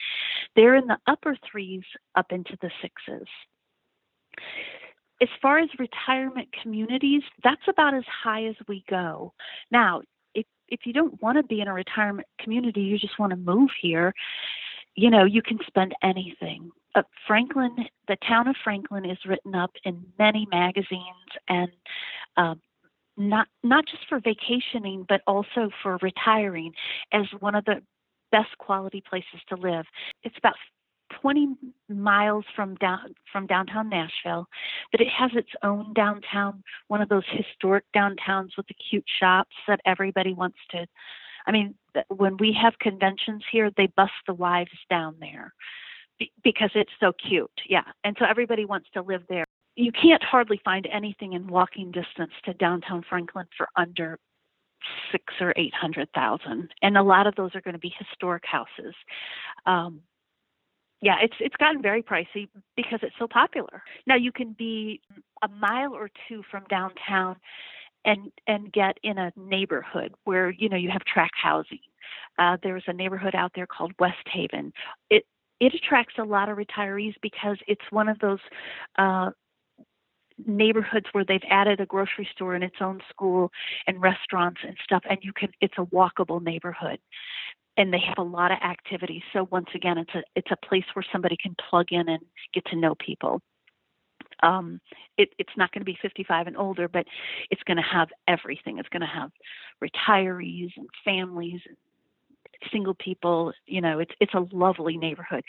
They're 0.57 0.75
in 0.75 0.87
the 0.89 0.99
upper 1.07 1.37
threes 1.49 1.85
up 2.17 2.33
into 2.33 2.57
the 2.61 2.71
sixes. 2.83 3.29
As 5.23 5.29
far 5.41 5.61
as 5.61 5.69
retirement 5.79 6.49
communities, 6.61 7.23
that's 7.45 7.63
about 7.69 7.95
as 7.95 8.03
high 8.25 8.47
as 8.47 8.57
we 8.67 8.83
go. 8.89 9.33
Now, 9.71 10.03
if 10.71 10.81
you 10.85 10.93
don't 10.93 11.21
want 11.21 11.37
to 11.37 11.43
be 11.43 11.61
in 11.61 11.69
a 11.69 11.75
retirement 11.75 12.27
community, 12.41 12.81
you 12.81 12.99
just 12.99 13.19
want 13.19 13.31
to 13.31 13.37
move 13.37 13.71
here, 13.81 14.15
you 14.95 15.11
know, 15.11 15.25
you 15.25 15.43
can 15.43 15.59
spend 15.67 15.95
anything. 16.03 16.71
Uh, 16.95 17.03
Franklin, 17.27 17.75
the 18.09 18.17
town 18.27 18.49
of 18.49 18.57
Franklin 18.65 19.09
is 19.09 19.19
written 19.27 19.55
up 19.55 19.71
in 19.85 20.05
many 20.19 20.47
magazines 20.51 21.03
and 21.49 21.71
uh, 22.37 22.55
not 23.17 23.49
not 23.63 23.87
just 23.87 24.09
for 24.09 24.21
vacationing, 24.21 25.05
but 25.09 25.21
also 25.27 25.71
for 25.83 25.99
retiring 26.03 26.73
as 27.13 27.27
one 27.41 27.55
of 27.55 27.65
the 27.65 27.83
best 28.33 28.57
quality 28.59 29.03
places 29.09 29.41
to 29.49 29.57
live. 29.57 29.87
It's 30.23 30.39
about 30.39 30.55
20 31.21 31.57
miles 31.89 32.45
from 32.55 32.77
down 32.77 33.15
from 33.33 33.47
downtown 33.47 33.89
Nashville, 33.89 34.47
but 34.93 35.01
it 35.01 35.09
has 35.09 35.31
its 35.35 35.51
own 35.63 35.93
downtown, 35.93 36.63
one 36.89 37.03
of 37.03 37.09
those 37.09 37.25
historic 37.31 37.85
downtowns 37.95 38.51
with 38.57 38.67
the 38.69 38.75
cute 38.75 39.05
shops 39.19 39.57
that 39.67 39.81
everybody 39.85 40.33
wants 40.33 40.59
to. 40.71 40.87
I 41.47 41.53
mean, 41.53 41.75
when 42.09 42.37
we 42.37 42.57
have 42.61 42.79
conventions 42.79 43.43
here, 43.51 43.71
they 43.77 43.87
bust 43.97 44.13
the 44.27 44.35
wives 44.35 44.71
down 44.89 45.17
there 45.21 45.53
because 46.45 46.71
it's 46.75 46.93
so 47.01 47.13
cute. 47.13 47.51
Yeah, 47.69 47.85
and 48.05 48.17
so 48.19 48.27
everybody 48.27 48.65
wants 48.65 48.89
to 48.95 49.03
live 49.03 49.23
there. 49.29 49.47
You 49.77 49.93
can't 49.93 50.23
hardly 50.23 50.61
find 50.65 50.87
anything 50.93 51.33
in 51.33 51.47
walking 51.47 51.91
distance 51.91 52.33
to 52.45 52.55
downtown 52.55 53.05
Franklin 53.09 53.47
for 53.57 53.69
under 53.77 54.19
six 55.13 55.25
or 55.41 55.53
eight 55.57 55.75
hundred 55.75 56.09
thousand, 56.15 56.71
and 56.83 56.97
a 56.97 57.03
lot 57.03 57.27
of 57.27 57.35
those 57.37 57.55
are 57.55 57.61
going 57.61 57.75
to 57.75 57.81
be 57.81 57.95
historic 57.99 58.45
houses. 58.47 58.95
Um, 59.67 60.01
yeah, 61.03 61.17
it's 61.23 61.35
it's 61.41 61.57
gotten 61.57 61.81
very 61.83 62.03
pricey 62.03 62.49
because 62.77 63.01
it's 63.03 63.15
so 63.19 63.27
popular. 63.27 63.83
Now 64.07 64.17
you 64.17 64.33
can 64.33 64.55
be 64.59 65.01
a 65.43 65.49
mile 65.49 65.95
or 65.95 66.11
two 66.29 66.43
from 66.51 66.65
downtown 66.69 67.37
and 68.05 68.31
and 68.47 68.73
get 68.73 68.99
in 69.03 69.19
a 69.19 69.33
neighborhood 69.37 70.15
where 70.25 70.51
you 70.51 70.69
know 70.69 70.77
you 70.77 70.91
have 70.91 71.05
tract 71.05 71.35
housing. 71.41 71.79
Uh, 72.39 72.57
there's 72.63 72.85
a 72.87 72.93
neighborhood 72.93 73.35
out 73.35 73.53
there 73.55 73.67
called 73.67 73.93
Westhaven. 73.99 74.73
It 75.11 75.25
it 75.61 75.75
attracts 75.75 76.15
a 76.19 76.25
lot 76.25 76.49
of 76.49 76.59
retirees 76.59 77.15
because 77.23 77.59
it's 77.67 77.85
one 77.91 78.09
of 78.09 78.19
those 78.19 78.39
uh, 78.99 79.31
neighborhoods 80.47 81.07
where 81.13 81.25
they've 81.25 81.41
added 81.49 81.81
a 81.81 81.87
grocery 81.87 82.29
store 82.33 82.55
and 82.55 82.65
its 82.65 82.77
own 82.81 83.01
school 83.09 83.51
and 83.87 84.01
restaurants 84.01 84.61
and 84.67 84.77
stuff, 84.83 85.03
and 85.09 85.19
you 85.23 85.33
can 85.33 85.51
it's 85.61 85.75
a 85.79 85.85
walkable 85.87 86.43
neighborhood 86.43 86.99
and 87.77 87.93
they 87.93 88.01
have 88.07 88.19
a 88.19 88.23
lot 88.23 88.51
of 88.51 88.59
activities. 88.63 89.23
So 89.33 89.49
once 89.51 89.69
again, 89.75 89.99
it's 89.99 90.15
a 90.15 90.23
it's 90.37 90.51
a 90.51 90.67
place 90.67 90.85
where 90.93 91.05
somebody 91.13 91.37
can 91.41 91.57
plug 91.71 91.87
in 91.91 92.09
and 92.09 92.23
get 92.53 92.65
to 92.67 92.77
know 92.77 92.95
people. 92.95 93.41
Um, 94.43 94.81
it, 95.19 95.31
it's 95.39 95.57
not 95.57 95.73
going 95.73 95.81
to 95.81 95.87
be 95.87 95.99
55 96.01 96.47
and 96.47 96.57
older, 96.57 96.89
but 96.89 97.07
it's 97.51 97.63
going 97.65 97.77
to 97.77 97.83
have 97.83 98.09
everything. 98.27 98.79
It's 98.79 98.89
going 98.89 99.03
to 99.03 99.07
have 99.07 99.31
retirees 99.83 100.71
and 100.77 100.89
families, 101.05 101.61
and 101.67 101.77
single 102.73 102.95
people. 102.95 103.53
You 103.67 103.81
know, 103.81 103.99
it's 103.99 104.13
it's 104.21 104.35
a 104.35 104.47
lovely 104.53 104.97
neighborhood, 104.97 105.45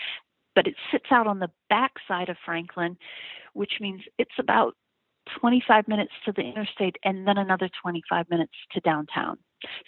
but 0.56 0.67
it 0.67 0.75
sits 0.91 1.08
out 1.12 1.27
on 1.27 1.39
the 1.39 1.51
back 1.69 1.93
side 2.08 2.30
of 2.30 2.38
Franklin, 2.45 2.97
which 3.54 3.73
means 3.80 4.01
it's 4.17 4.39
about 4.39 4.75
25 5.39 5.88
minutes 5.88 6.12
to 6.25 6.31
the 6.31 6.41
interstate 6.41 6.97
and 7.03 7.27
then 7.27 7.38
another 7.38 7.69
25 7.81 8.29
minutes 8.29 8.53
to 8.71 8.79
downtown. 8.81 9.38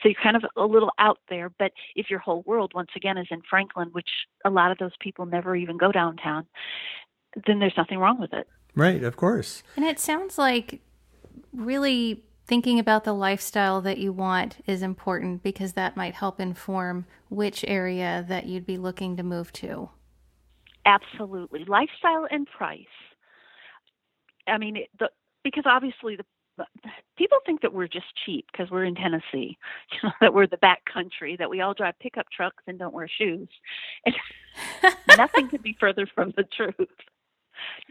So 0.01 0.09
you're 0.09 0.21
kind 0.21 0.35
of 0.35 0.43
a 0.55 0.65
little 0.65 0.91
out 0.99 1.19
there, 1.29 1.49
but 1.57 1.71
if 1.95 2.09
your 2.09 2.19
whole 2.19 2.43
world, 2.45 2.73
once 2.75 2.91
again, 2.95 3.17
is 3.17 3.27
in 3.31 3.41
Franklin, 3.49 3.89
which 3.91 4.09
a 4.45 4.49
lot 4.49 4.71
of 4.71 4.77
those 4.77 4.91
people 4.99 5.25
never 5.25 5.55
even 5.55 5.77
go 5.77 5.91
downtown, 5.91 6.45
then 7.47 7.59
there's 7.59 7.73
nothing 7.75 7.97
wrong 7.97 8.19
with 8.19 8.33
it. 8.33 8.47
Right, 8.75 9.03
of 9.03 9.17
course. 9.17 9.63
And 9.75 9.85
it 9.85 9.99
sounds 9.99 10.37
like 10.37 10.81
really 11.51 12.23
thinking 12.45 12.77
about 12.77 13.03
the 13.03 13.13
lifestyle 13.13 13.81
that 13.81 13.97
you 13.97 14.11
want 14.11 14.57
is 14.67 14.81
important 14.81 15.43
because 15.43 15.73
that 15.73 15.95
might 15.95 16.13
help 16.13 16.39
inform 16.39 17.05
which 17.29 17.63
area 17.67 18.25
that 18.27 18.45
you'd 18.45 18.65
be 18.65 18.77
looking 18.77 19.17
to 19.17 19.23
move 19.23 19.51
to. 19.53 19.89
Absolutely. 20.85 21.63
Lifestyle 21.65 22.27
and 22.29 22.45
price. 22.45 22.85
I 24.47 24.57
mean, 24.57 24.85
the, 24.99 25.09
because 25.43 25.63
obviously 25.65 26.15
the 26.15 26.25
people 27.17 27.39
think 27.45 27.61
that 27.61 27.73
we're 27.73 27.87
just 27.87 28.05
cheap 28.25 28.45
because 28.51 28.69
we're 28.69 28.85
in 28.85 28.95
Tennessee, 28.95 29.57
you 29.91 29.97
know, 30.03 30.11
that 30.21 30.33
we're 30.33 30.47
the 30.47 30.57
back 30.57 30.83
country, 30.91 31.35
that 31.37 31.49
we 31.49 31.61
all 31.61 31.73
drive 31.73 31.95
pickup 31.99 32.27
trucks 32.29 32.63
and 32.67 32.79
don't 32.79 32.93
wear 32.93 33.07
shoes. 33.07 33.47
And 34.05 34.15
nothing 35.17 35.49
could 35.49 35.63
be 35.63 35.75
further 35.79 36.07
from 36.13 36.33
the 36.35 36.43
truth. 36.43 36.89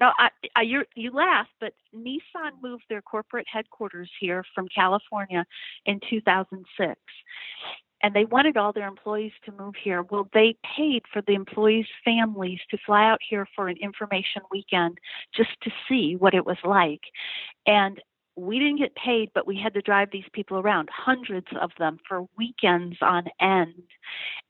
No, 0.01 0.13
I, 0.19 0.29
I 0.57 0.63
you 0.63 1.13
laugh, 1.13 1.47
but 1.61 1.73
Nissan 1.95 2.61
moved 2.63 2.85
their 2.89 3.03
corporate 3.03 3.47
headquarters 3.51 4.11
here 4.21 4.45
from 4.55 4.69
California 4.75 5.47
in 5.87 6.01
2006, 6.11 7.01
and 8.03 8.15
they 8.15 8.25
wanted 8.25 8.57
all 8.57 8.73
their 8.73 8.89
employees 8.89 9.33
to 9.45 9.53
move 9.53 9.75
here. 9.83 10.03
Well, 10.03 10.29
they 10.33 10.57
paid 10.77 11.03
for 11.13 11.23
the 11.23 11.35
employees' 11.35 11.87
families 12.05 12.59
to 12.71 12.79
fly 12.85 13.09
out 13.09 13.21
here 13.29 13.47
for 13.55 13.69
an 13.69 13.77
information 13.81 14.43
weekend 14.51 14.99
just 15.35 15.51
to 15.63 15.71
see 15.89 16.17
what 16.19 16.35
it 16.35 16.45
was 16.45 16.59
like, 16.65 17.03
and 17.67 18.01
we 18.37 18.59
didn't 18.59 18.79
get 18.79 18.95
paid, 18.95 19.31
but 19.35 19.47
we 19.47 19.61
had 19.63 19.75
to 19.75 19.83
drive 19.83 20.09
these 20.11 20.25
people 20.33 20.59
around, 20.59 20.89
hundreds 20.91 21.49
of 21.61 21.71
them 21.79 21.99
for 22.09 22.27
weekends 22.39 22.97
on 23.03 23.25
end. 23.41 23.85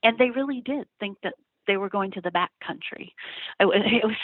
And 0.03 0.17
they 0.17 0.29
really 0.29 0.61
did 0.61 0.87
think 0.99 1.17
that 1.23 1.33
they 1.67 1.77
were 1.77 1.89
going 1.89 2.11
to 2.11 2.21
the 2.21 2.31
back 2.31 2.51
country. 2.65 3.13
It 3.59 3.65
was, 3.65 3.81
it 3.85 4.05
was, 4.05 4.15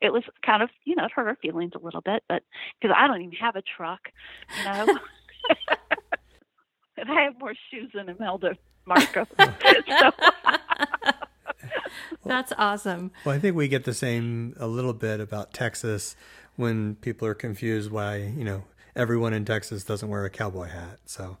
it 0.00 0.12
was 0.12 0.22
kind 0.44 0.62
of, 0.62 0.70
you 0.84 0.94
know, 0.94 1.04
it 1.04 1.12
hurt 1.12 1.26
our 1.26 1.36
feelings 1.36 1.72
a 1.74 1.84
little 1.84 2.00
bit, 2.00 2.22
but 2.28 2.42
because 2.80 2.94
I 2.96 3.06
don't 3.06 3.22
even 3.22 3.36
have 3.40 3.56
a 3.56 3.62
truck, 3.62 4.00
you 4.58 4.64
know. 4.64 4.86
and 6.96 7.10
I 7.10 7.22
have 7.22 7.38
more 7.40 7.54
shoes 7.70 7.90
than 7.94 8.08
Imelda 8.08 8.54
Marco. 8.84 9.26
so. 9.38 10.10
That's 12.24 12.52
awesome. 12.58 13.12
Well, 13.24 13.34
I 13.34 13.38
think 13.38 13.56
we 13.56 13.68
get 13.68 13.84
the 13.84 13.94
same 13.94 14.54
a 14.58 14.66
little 14.66 14.92
bit 14.92 15.20
about 15.20 15.52
Texas 15.52 16.16
when 16.56 16.96
people 16.96 17.26
are 17.26 17.34
confused 17.34 17.90
why, 17.90 18.16
you 18.16 18.44
know, 18.44 18.64
everyone 18.94 19.32
in 19.32 19.44
Texas 19.44 19.84
doesn't 19.84 20.08
wear 20.08 20.24
a 20.24 20.30
cowboy 20.30 20.68
hat. 20.68 20.98
So, 21.06 21.38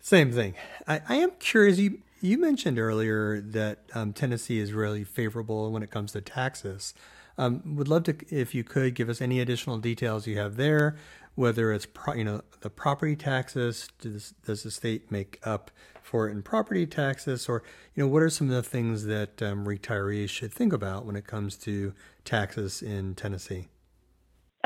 same 0.00 0.32
thing. 0.32 0.54
I, 0.86 1.00
I 1.08 1.14
am 1.16 1.30
curious. 1.38 1.78
You 1.78 1.98
you 2.20 2.36
mentioned 2.36 2.78
earlier 2.78 3.40
that 3.40 3.78
um, 3.94 4.12
Tennessee 4.12 4.58
is 4.58 4.72
really 4.72 5.04
favorable 5.04 5.70
when 5.70 5.82
it 5.82 5.90
comes 5.90 6.12
to 6.12 6.20
taxes. 6.20 6.92
Um, 7.38 7.76
would 7.76 7.88
love 7.88 8.02
to 8.04 8.16
if 8.28 8.54
you 8.54 8.62
could 8.62 8.94
give 8.94 9.08
us 9.08 9.22
any 9.22 9.40
additional 9.40 9.78
details 9.78 10.26
you 10.26 10.36
have 10.36 10.56
there. 10.56 10.96
Whether 11.34 11.72
it's 11.72 11.86
pro, 11.86 12.14
you 12.14 12.24
know 12.24 12.42
the 12.60 12.70
property 12.70 13.16
taxes, 13.16 13.88
does, 14.00 14.34
does 14.44 14.62
the 14.62 14.70
state 14.70 15.10
make 15.10 15.38
up 15.42 15.70
for 16.02 16.28
it 16.28 16.32
in 16.32 16.42
property 16.42 16.86
taxes, 16.86 17.48
or 17.48 17.62
you 17.94 18.02
know 18.02 18.08
what 18.08 18.22
are 18.22 18.30
some 18.30 18.48
of 18.48 18.54
the 18.54 18.62
things 18.62 19.04
that 19.04 19.40
um, 19.42 19.64
retirees 19.64 20.28
should 20.28 20.52
think 20.52 20.72
about 20.72 21.06
when 21.06 21.16
it 21.16 21.26
comes 21.26 21.56
to 21.58 21.94
taxes 22.24 22.82
in 22.82 23.14
Tennessee? 23.14 23.68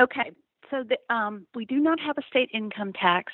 Okay, 0.01 0.31
so 0.69 0.83
the, 0.83 0.97
um, 1.13 1.45
we 1.55 1.65
do 1.65 1.77
not 1.79 1.99
have 1.99 2.17
a 2.17 2.23
state 2.27 2.49
income 2.53 2.93
tax. 2.93 3.31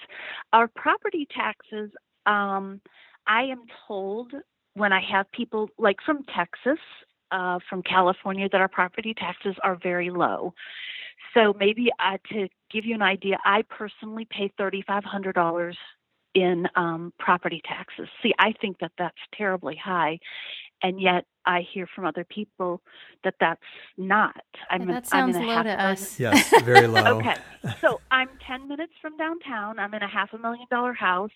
Our 0.54 0.68
property 0.68 1.28
taxes, 1.36 1.92
um, 2.26 2.82
I 3.28 3.44
am 3.44 3.64
told 3.88 4.34
when 4.74 4.94
I 4.94 5.02
have 5.12 5.32
people 5.32 5.70
like 5.78 5.98
from 6.06 6.24
Texas, 6.36 6.80
uh, 7.32 7.60
from 7.70 7.82
California, 7.84 8.48
that 8.52 8.62
our 8.62 8.68
property 8.68 9.14
taxes 9.14 9.56
are 9.64 9.78
very 9.82 10.10
low. 10.10 10.54
So 11.34 11.54
maybe 11.58 11.90
uh, 12.00 12.18
to 12.34 12.48
give 12.72 12.86
you 12.86 12.96
an 12.96 13.02
idea, 13.02 13.38
I 13.46 13.64
personally 13.64 14.28
pay 14.30 14.52
thirty-five 14.58 15.04
hundred 15.04 15.36
dollars 15.36 15.78
in 16.34 16.68
um, 16.76 17.14
property 17.20 17.62
taxes. 17.66 18.08
See, 18.24 18.34
I 18.40 18.54
think 18.62 18.80
that 18.80 18.92
that's 18.98 19.18
terribly 19.38 19.76
high, 19.76 20.20
and 20.82 21.02
yet 21.02 21.26
I 21.46 21.62
hear 21.74 21.88
from 21.94 22.06
other 22.06 22.24
people 22.24 22.82
that 23.24 23.36
that's 23.40 23.62
not. 23.98 24.44
I'm 24.70 24.88
that 24.88 25.08
sounds 25.08 25.36
I'm 25.36 25.46
low 25.46 25.64
to 25.64 25.70
us. 25.70 26.20
Yes, 26.20 26.50
very 26.64 26.88
low. 26.88 27.18
okay, 27.20 27.36
so 27.80 28.00
I'm 28.12 28.30
10 28.48 28.68
minutes 28.68 28.94
from 29.02 29.18
downtown. 29.18 29.80
I'm 29.80 29.94
in 29.94 30.04
a 30.04 30.08
half 30.08 30.34
a 30.34 30.38
million 30.38 30.68
dollar 30.70 30.94
house 30.94 31.32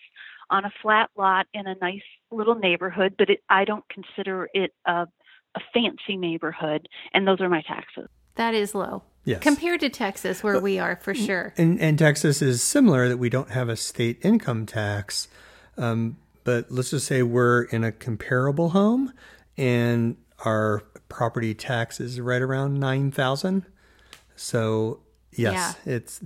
on 0.49 0.65
a 0.65 0.71
flat 0.81 1.10
lot 1.17 1.47
in 1.53 1.67
a 1.67 1.75
nice 1.81 2.03
little 2.31 2.55
neighborhood, 2.55 3.15
but 3.17 3.29
it, 3.29 3.39
I 3.49 3.65
don't 3.65 3.86
consider 3.89 4.49
it 4.53 4.73
a, 4.86 5.08
a 5.55 5.60
fancy 5.73 6.17
neighborhood, 6.17 6.88
and 7.13 7.27
those 7.27 7.41
are 7.41 7.49
my 7.49 7.62
taxes. 7.62 8.08
That 8.36 8.53
is 8.53 8.75
low. 8.75 9.03
Yes. 9.26 9.42
Compared 9.42 9.80
to 9.80 9.90
Texas, 9.90 10.44
where 10.44 10.60
we 10.60 10.78
are 10.78 10.96
for 10.96 11.16
sure. 11.16 11.54
And, 11.58 11.82
and 11.82 11.98
Texas 11.98 12.44
is 12.44 12.62
similar 12.62 13.10
that 13.10 13.18
we 13.18 13.30
don't 13.30 13.50
have 13.50 13.70
a 13.70 13.76
state 13.76 14.20
income 14.24 14.68
tax. 14.68 15.28
Um, 15.78 16.18
but 16.46 16.72
let's 16.72 16.92
just 16.92 17.08
say 17.08 17.24
we're 17.24 17.64
in 17.64 17.84
a 17.84 17.92
comparable 17.92 18.70
home 18.70 19.12
and 19.58 20.16
our 20.46 20.84
property 21.10 21.54
tax 21.54 22.00
is 22.00 22.22
right 22.22 22.42
around 22.42 22.80
9000 22.80 23.66
so 24.36 25.00
yes 25.32 25.76
yeah. 25.86 25.94
it's 25.94 26.20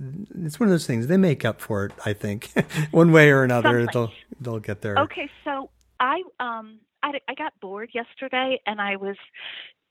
it's 0.44 0.58
one 0.58 0.68
of 0.68 0.70
those 0.70 0.86
things 0.86 1.06
they 1.06 1.16
make 1.16 1.44
up 1.44 1.60
for 1.60 1.86
it 1.86 1.92
i 2.04 2.12
think 2.12 2.50
one 2.90 3.12
way 3.12 3.30
or 3.30 3.42
another 3.42 3.86
they'll 3.92 4.10
they'll 4.40 4.58
get 4.58 4.80
there 4.80 4.98
okay 4.98 5.28
so 5.44 5.70
i 5.98 6.22
um 6.38 6.78
I, 7.02 7.12
I 7.28 7.34
got 7.34 7.52
bored 7.60 7.90
yesterday 7.92 8.60
and 8.66 8.80
i 8.80 8.96
was 8.96 9.16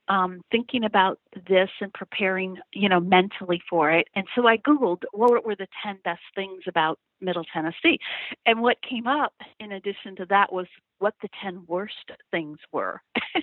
um, 0.10 0.42
thinking 0.52 0.84
about 0.84 1.20
this 1.48 1.70
and 1.80 1.94
preparing, 1.94 2.58
you 2.74 2.90
know, 2.90 3.00
mentally 3.00 3.62
for 3.70 3.92
it. 3.92 4.08
And 4.16 4.26
so 4.36 4.48
I 4.48 4.58
Googled 4.58 5.04
what 5.12 5.46
were 5.46 5.56
the 5.56 5.68
10 5.84 6.00
best 6.04 6.22
things 6.36 6.64
about 6.68 7.00
Middle 7.22 7.46
Tennessee. 7.54 8.00
And 8.46 8.62
what 8.62 8.78
came 8.82 9.08
up 9.08 9.34
in 9.60 9.72
addition 9.74 10.16
to 10.18 10.26
that 10.30 10.52
was 10.52 10.68
what 10.98 11.14
the 11.22 11.30
10 11.42 11.64
worst 11.68 12.12
things 12.32 12.58
were. 12.74 13.02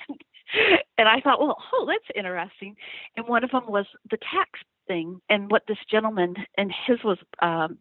and 0.99 1.09
I 1.09 1.21
thought, 1.21 1.41
well, 1.41 1.57
oh, 1.73 1.87
that's 1.87 2.17
interesting. 2.17 2.77
And 3.17 3.29
one 3.29 3.45
of 3.45 3.53
them 3.53 3.65
was 3.69 3.87
the 4.11 4.19
tax 4.19 4.61
thing 4.89 5.21
and 5.29 5.51
what 5.51 5.63
this 5.69 5.79
gentleman, 5.91 6.35
and 6.59 6.73
his 6.87 6.99
was 7.05 7.19
um, 7.41 7.79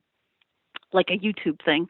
like 0.93 1.09
a 1.09 1.17
YouTube 1.17 1.63
thing. 1.65 1.87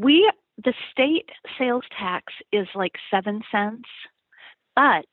We, 0.00 0.30
the 0.62 0.74
state 0.90 1.28
sales 1.58 1.84
tax 1.96 2.32
is 2.52 2.66
like 2.74 2.94
seven 3.10 3.42
cents, 3.52 3.88
but 4.74 5.06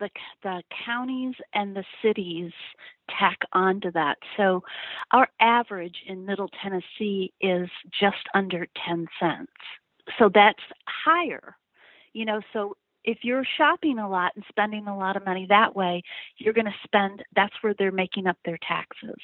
the 0.00 0.10
the 0.42 0.62
counties 0.84 1.34
and 1.54 1.76
the 1.76 1.84
cities 2.02 2.52
tack 3.18 3.38
onto 3.52 3.90
that. 3.92 4.18
So 4.36 4.62
our 5.12 5.28
average 5.40 5.96
in 6.06 6.26
Middle 6.26 6.50
Tennessee 6.62 7.32
is 7.40 7.68
just 7.98 8.28
under 8.34 8.66
10 8.86 9.06
cents. 9.20 9.52
So 10.18 10.30
that's 10.32 10.62
higher. 10.86 11.56
You 12.12 12.24
know, 12.24 12.40
so 12.52 12.76
if 13.04 13.18
you're 13.22 13.44
shopping 13.56 13.98
a 13.98 14.08
lot 14.08 14.32
and 14.34 14.44
spending 14.48 14.86
a 14.86 14.96
lot 14.96 15.16
of 15.16 15.24
money 15.24 15.46
that 15.48 15.74
way, 15.74 16.02
you're 16.36 16.52
going 16.52 16.66
to 16.66 16.74
spend, 16.84 17.24
that's 17.34 17.54
where 17.62 17.74
they're 17.78 17.92
making 17.92 18.26
up 18.26 18.36
their 18.44 18.58
taxes. 18.66 19.16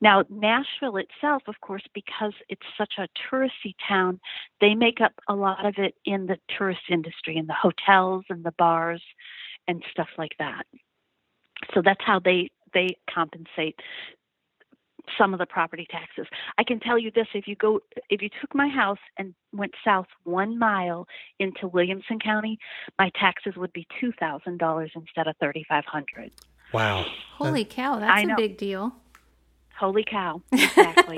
Now, 0.00 0.24
Nashville 0.30 0.96
itself, 0.96 1.42
of 1.46 1.60
course, 1.60 1.82
because 1.94 2.32
it's 2.48 2.66
such 2.78 2.94
a 2.98 3.08
touristy 3.30 3.74
town, 3.86 4.18
they 4.60 4.74
make 4.74 5.00
up 5.00 5.12
a 5.28 5.34
lot 5.34 5.66
of 5.66 5.74
it 5.76 5.94
in 6.04 6.26
the 6.26 6.38
tourist 6.56 6.80
industry, 6.90 7.36
in 7.36 7.46
the 7.46 7.54
hotels 7.54 8.24
and 8.30 8.44
the 8.44 8.54
bars 8.56 9.02
and 9.70 9.84
stuff 9.92 10.08
like 10.18 10.32
that. 10.40 10.64
So 11.72 11.80
that's 11.82 12.00
how 12.04 12.18
they 12.18 12.50
they 12.74 12.96
compensate 13.12 13.76
some 15.16 15.32
of 15.32 15.38
the 15.38 15.46
property 15.46 15.86
taxes. 15.90 16.26
I 16.58 16.64
can 16.64 16.78
tell 16.80 16.98
you 16.98 17.10
this 17.14 17.26
if 17.34 17.46
you 17.46 17.54
go 17.54 17.80
if 18.10 18.20
you 18.20 18.28
took 18.40 18.54
my 18.54 18.68
house 18.68 18.98
and 19.16 19.32
went 19.52 19.72
south 19.84 20.06
1 20.24 20.58
mile 20.58 21.06
into 21.38 21.68
Williamson 21.68 22.18
County, 22.18 22.58
my 22.98 23.10
taxes 23.18 23.54
would 23.56 23.72
be 23.72 23.86
$2,000 24.02 24.90
instead 24.94 25.26
of 25.26 25.36
3500. 25.40 26.32
Wow. 26.72 27.04
Holy 27.36 27.64
cow, 27.64 27.98
that's 27.98 28.24
a 28.24 28.34
big 28.36 28.58
deal. 28.58 28.92
Holy 29.78 30.04
cow. 30.04 30.42
Exactly. 30.52 31.16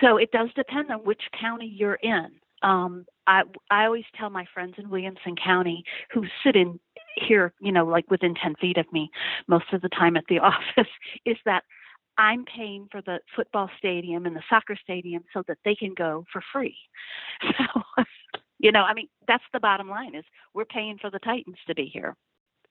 so 0.00 0.16
it 0.16 0.30
does 0.32 0.48
depend 0.56 0.90
on 0.90 1.00
which 1.00 1.22
county 1.38 1.66
you're 1.66 1.98
in. 2.02 2.28
Um, 2.62 3.06
I 3.26 3.42
I 3.70 3.84
always 3.86 4.04
tell 4.18 4.30
my 4.30 4.44
friends 4.52 4.74
in 4.76 4.90
Williamson 4.90 5.34
County 5.36 5.84
who 6.12 6.24
sit 6.44 6.56
in 6.56 6.78
here, 7.16 7.52
you 7.60 7.72
know, 7.72 7.84
like 7.84 8.10
within 8.10 8.34
10 8.34 8.54
feet 8.56 8.78
of 8.78 8.86
me 8.92 9.10
most 9.48 9.66
of 9.72 9.82
the 9.82 9.88
time 9.88 10.16
at 10.16 10.24
the 10.28 10.38
office, 10.40 10.90
is 11.24 11.36
that 11.44 11.64
I'm 12.18 12.44
paying 12.44 12.86
for 12.90 13.00
the 13.00 13.20
football 13.34 13.70
stadium 13.78 14.26
and 14.26 14.36
the 14.36 14.42
soccer 14.50 14.76
stadium 14.82 15.24
so 15.32 15.42
that 15.48 15.58
they 15.64 15.74
can 15.74 15.94
go 15.96 16.24
for 16.32 16.42
free. 16.52 16.76
So, 17.56 18.04
you 18.58 18.70
know, 18.70 18.82
I 18.82 18.92
mean, 18.92 19.08
that's 19.26 19.44
the 19.54 19.60
bottom 19.60 19.88
line 19.88 20.14
is 20.14 20.24
we're 20.52 20.66
paying 20.66 20.98
for 21.00 21.10
the 21.10 21.18
Titans 21.18 21.56
to 21.66 21.74
be 21.74 21.90
here. 21.90 22.14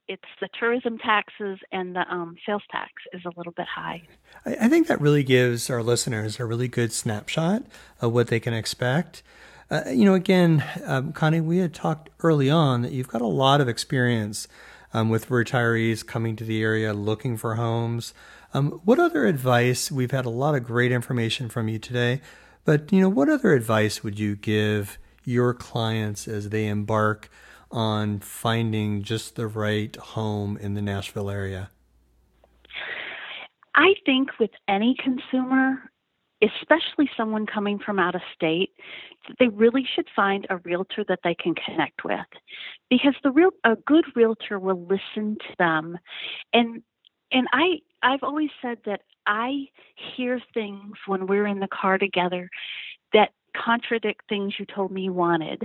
It's 0.07 0.21
the 0.39 0.49
tourism 0.59 0.99
taxes 0.99 1.57
and 1.71 1.95
the 1.95 2.01
um, 2.01 2.35
sales 2.45 2.61
tax 2.71 2.91
is 3.11 3.21
a 3.25 3.31
little 3.35 3.53
bit 3.53 3.65
high. 3.65 4.03
I, 4.45 4.57
I 4.61 4.67
think 4.69 4.85
that 4.87 5.01
really 5.01 5.23
gives 5.23 5.69
our 5.69 5.81
listeners 5.81 6.39
a 6.39 6.45
really 6.45 6.67
good 6.67 6.93
snapshot 6.93 7.63
of 8.01 8.13
what 8.13 8.27
they 8.27 8.39
can 8.39 8.53
expect. 8.53 9.23
Uh, 9.71 9.83
you 9.89 10.03
know, 10.03 10.15
again, 10.15 10.63
um, 10.85 11.13
Connie, 11.13 11.41
we 11.41 11.59
had 11.59 11.73
talked 11.73 12.09
early 12.21 12.49
on 12.49 12.81
that 12.81 12.91
you've 12.91 13.07
got 13.07 13.21
a 13.21 13.27
lot 13.27 13.61
of 13.61 13.67
experience 13.67 14.47
um, 14.93 15.09
with 15.09 15.29
retirees 15.29 16.05
coming 16.05 16.35
to 16.35 16.43
the 16.43 16.61
area 16.61 16.93
looking 16.93 17.37
for 17.37 17.55
homes. 17.55 18.13
Um, 18.53 18.81
what 18.83 18.99
other 18.99 19.27
advice? 19.27 19.91
We've 19.91 20.09
had 20.09 20.25
a 20.25 20.31
lot 20.31 20.55
of 20.55 20.63
great 20.63 20.91
information 20.91 21.49
from 21.49 21.67
you 21.67 21.77
today, 21.77 22.21
but 22.65 22.91
you 22.91 22.99
know, 22.99 23.09
what 23.09 23.29
other 23.29 23.53
advice 23.53 24.03
would 24.03 24.17
you 24.17 24.35
give 24.35 24.97
your 25.23 25.53
clients 25.53 26.27
as 26.27 26.49
they 26.49 26.65
embark 26.65 27.29
on 27.69 28.19
finding 28.19 29.03
just 29.03 29.35
the 29.35 29.45
right 29.45 29.95
home 29.95 30.57
in 30.57 30.73
the 30.73 30.81
Nashville 30.81 31.29
area? 31.29 31.69
I 33.75 33.93
think 34.03 34.29
with 34.39 34.49
any 34.67 34.95
consumer, 35.01 35.91
especially 36.41 37.09
someone 37.17 37.45
coming 37.45 37.79
from 37.79 37.99
out 37.99 38.15
of 38.15 38.21
state, 38.33 38.71
they 39.39 39.47
really 39.49 39.85
should 39.95 40.07
find 40.15 40.47
a 40.49 40.57
realtor 40.57 41.03
that 41.07 41.19
they 41.23 41.35
can 41.35 41.53
connect 41.55 42.03
with 42.03 42.19
because 42.89 43.15
the 43.23 43.31
real 43.31 43.51
a 43.63 43.75
good 43.85 44.05
realtor 44.15 44.59
will 44.59 44.87
listen 44.87 45.37
to 45.39 45.55
them 45.57 45.97
and 46.53 46.81
and 47.31 47.47
I 47.51 47.79
I've 48.01 48.23
always 48.23 48.49
said 48.61 48.79
that 48.85 49.01
I 49.27 49.67
hear 50.15 50.41
things 50.53 50.93
when 51.05 51.27
we're 51.27 51.47
in 51.47 51.59
the 51.59 51.67
car 51.67 51.97
together 51.97 52.49
that 53.13 53.31
contradict 53.55 54.21
things 54.29 54.53
you 54.57 54.65
told 54.65 54.91
me 54.91 55.03
you 55.03 55.13
wanted. 55.13 55.63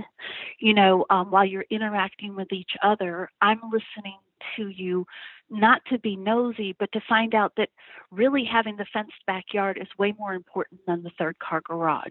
You 0.59 0.73
know, 0.73 1.05
um, 1.09 1.31
while 1.31 1.45
you're 1.45 1.65
interacting 1.69 2.35
with 2.35 2.51
each 2.51 2.71
other, 2.83 3.29
I'm 3.41 3.61
listening 3.63 4.17
to 4.55 4.69
you 4.69 5.05
not 5.49 5.81
to 5.91 5.99
be 5.99 6.15
nosy, 6.15 6.75
but 6.79 6.91
to 6.91 6.99
find 7.07 7.35
out 7.35 7.53
that 7.57 7.69
really 8.11 8.43
having 8.43 8.75
the 8.77 8.85
fenced 8.91 9.13
backyard 9.27 9.77
is 9.79 9.87
way 9.99 10.13
more 10.17 10.33
important 10.33 10.81
than 10.87 11.03
the 11.03 11.11
third 11.19 11.37
car 11.39 11.61
garage, 11.63 12.09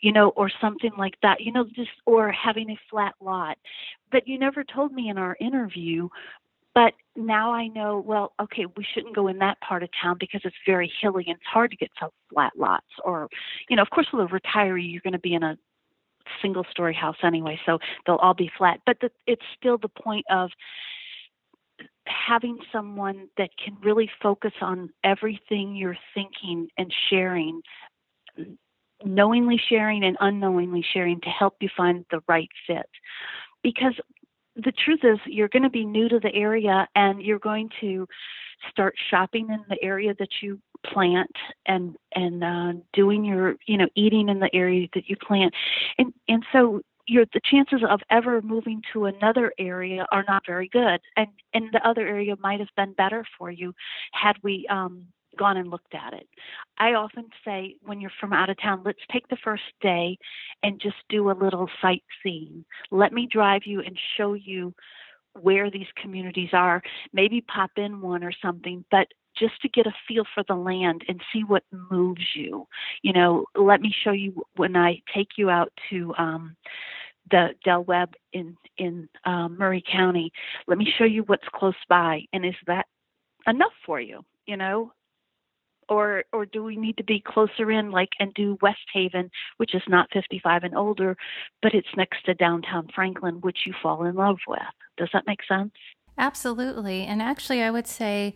you 0.00 0.12
know, 0.12 0.30
or 0.30 0.50
something 0.60 0.92
like 0.98 1.14
that, 1.22 1.40
you 1.40 1.50
know, 1.50 1.64
just, 1.74 1.90
or 2.04 2.30
having 2.30 2.70
a 2.70 2.78
flat 2.90 3.14
lot. 3.20 3.56
But 4.10 4.28
you 4.28 4.38
never 4.38 4.64
told 4.64 4.92
me 4.92 5.08
in 5.08 5.16
our 5.16 5.36
interview, 5.40 6.08
but 6.74 6.92
now 7.16 7.52
I 7.52 7.68
know, 7.68 8.02
well, 8.04 8.32
okay, 8.40 8.66
we 8.76 8.86
shouldn't 8.94 9.14
go 9.14 9.28
in 9.28 9.38
that 9.38 9.60
part 9.60 9.82
of 9.82 9.90
town 10.00 10.16
because 10.18 10.42
it's 10.44 10.56
very 10.66 10.92
hilly 11.00 11.24
and 11.26 11.36
it's 11.36 11.46
hard 11.46 11.70
to 11.70 11.76
get 11.76 11.90
to 12.00 12.08
flat 12.32 12.52
lots. 12.56 12.86
Or, 13.04 13.28
you 13.68 13.76
know, 13.76 13.82
of 13.82 13.90
course, 13.90 14.08
with 14.12 14.30
a 14.30 14.34
retiree, 14.34 14.90
you're 14.90 15.02
going 15.02 15.12
to 15.12 15.18
be 15.18 15.34
in 15.34 15.42
a 15.42 15.58
single 16.40 16.64
story 16.70 16.94
house 16.94 17.16
anyway, 17.22 17.58
so 17.66 17.78
they'll 18.06 18.16
all 18.16 18.34
be 18.34 18.50
flat. 18.56 18.80
But 18.86 18.98
the, 19.00 19.10
it's 19.26 19.42
still 19.58 19.76
the 19.76 19.88
point 19.88 20.24
of 20.30 20.50
having 22.28 22.58
someone 22.70 23.28
that 23.36 23.50
can 23.62 23.76
really 23.82 24.10
focus 24.22 24.52
on 24.60 24.90
everything 25.04 25.74
you're 25.74 25.98
thinking 26.14 26.68
and 26.78 26.92
sharing 27.10 27.60
knowingly 29.04 29.60
sharing 29.68 30.04
and 30.04 30.16
unknowingly 30.20 30.84
sharing 30.92 31.20
to 31.20 31.28
help 31.28 31.56
you 31.60 31.68
find 31.76 32.04
the 32.10 32.20
right 32.28 32.48
fit. 32.66 32.88
Because 33.62 33.94
the 34.56 34.72
truth 34.84 35.00
is 35.02 35.18
you're 35.26 35.48
going 35.48 35.62
to 35.62 35.70
be 35.70 35.84
new 35.84 36.08
to 36.08 36.20
the 36.20 36.34
area 36.34 36.86
and 36.94 37.22
you're 37.22 37.38
going 37.38 37.70
to 37.80 38.06
start 38.70 38.94
shopping 39.10 39.48
in 39.48 39.60
the 39.68 39.82
area 39.82 40.14
that 40.18 40.28
you 40.40 40.60
plant 40.86 41.30
and 41.66 41.96
and 42.14 42.42
uh, 42.42 42.72
doing 42.92 43.24
your 43.24 43.54
you 43.66 43.78
know 43.78 43.88
eating 43.94 44.28
in 44.28 44.40
the 44.40 44.54
area 44.54 44.88
that 44.94 45.08
you 45.08 45.16
plant. 45.16 45.54
And 45.98 46.12
and 46.28 46.44
so 46.52 46.82
your 47.06 47.24
the 47.32 47.40
chances 47.44 47.82
of 47.88 48.00
ever 48.10 48.40
moving 48.42 48.82
to 48.92 49.06
another 49.06 49.52
area 49.58 50.06
are 50.12 50.24
not 50.28 50.42
very 50.46 50.68
good 50.68 51.00
and 51.16 51.28
and 51.52 51.70
the 51.72 51.86
other 51.86 52.06
area 52.06 52.34
might 52.40 52.60
have 52.60 52.68
been 52.76 52.92
better 52.92 53.24
for 53.38 53.50
you 53.50 53.74
had 54.12 54.36
we 54.42 54.66
um 54.70 55.06
gone 55.38 55.56
and 55.56 55.70
looked 55.70 55.94
at 55.94 56.12
it. 56.12 56.28
I 56.78 56.94
often 56.94 57.28
say 57.44 57.76
when 57.82 58.00
you're 58.00 58.12
from 58.20 58.32
out 58.32 58.50
of 58.50 58.60
town, 58.60 58.82
let's 58.84 58.98
take 59.10 59.26
the 59.28 59.38
first 59.42 59.62
day 59.80 60.18
and 60.62 60.80
just 60.80 60.96
do 61.08 61.30
a 61.30 61.32
little 61.32 61.68
sightseeing. 61.80 62.64
Let 62.90 63.12
me 63.12 63.28
drive 63.30 63.62
you 63.64 63.80
and 63.80 63.98
show 64.16 64.34
you 64.34 64.74
where 65.40 65.70
these 65.70 65.86
communities 66.00 66.50
are. 66.52 66.82
Maybe 67.12 67.40
pop 67.40 67.70
in 67.76 68.00
one 68.00 68.22
or 68.22 68.32
something, 68.42 68.84
but 68.90 69.06
just 69.38 69.60
to 69.62 69.68
get 69.68 69.86
a 69.86 69.92
feel 70.06 70.24
for 70.34 70.44
the 70.46 70.54
land 70.54 71.04
and 71.08 71.20
see 71.32 71.42
what 71.44 71.64
moves 71.70 72.26
you. 72.34 72.66
You 73.02 73.12
know, 73.12 73.46
let 73.56 73.80
me 73.80 73.92
show 74.04 74.12
you 74.12 74.44
when 74.56 74.76
I 74.76 75.00
take 75.14 75.30
you 75.36 75.50
out 75.50 75.72
to 75.90 76.14
um 76.18 76.56
the 77.30 77.50
Del 77.64 77.84
Webb 77.84 78.14
in 78.32 78.56
in 78.78 79.08
um, 79.24 79.56
Maury 79.58 79.82
County. 79.90 80.32
Let 80.66 80.78
me 80.78 80.92
show 80.98 81.04
you 81.04 81.22
what's 81.24 81.46
close 81.54 81.74
by, 81.88 82.22
and 82.32 82.44
is 82.44 82.54
that 82.66 82.86
enough 83.46 83.72
for 83.86 84.00
you? 84.00 84.24
You 84.46 84.56
know, 84.56 84.92
or 85.88 86.24
or 86.32 86.46
do 86.46 86.62
we 86.64 86.76
need 86.76 86.96
to 86.96 87.04
be 87.04 87.22
closer 87.24 87.70
in 87.70 87.90
like 87.90 88.10
and 88.18 88.32
do 88.34 88.58
Westhaven, 88.62 89.30
which 89.58 89.74
is 89.74 89.82
not 89.88 90.08
55 90.12 90.64
and 90.64 90.76
older, 90.76 91.16
but 91.60 91.74
it's 91.74 91.88
next 91.96 92.24
to 92.26 92.34
downtown 92.34 92.88
Franklin, 92.94 93.36
which 93.40 93.60
you 93.66 93.74
fall 93.82 94.04
in 94.04 94.14
love 94.14 94.38
with? 94.48 94.60
Does 94.96 95.10
that 95.12 95.26
make 95.26 95.40
sense? 95.46 95.72
Absolutely. 96.18 97.02
And 97.02 97.22
actually, 97.22 97.62
I 97.62 97.70
would 97.70 97.86
say 97.86 98.34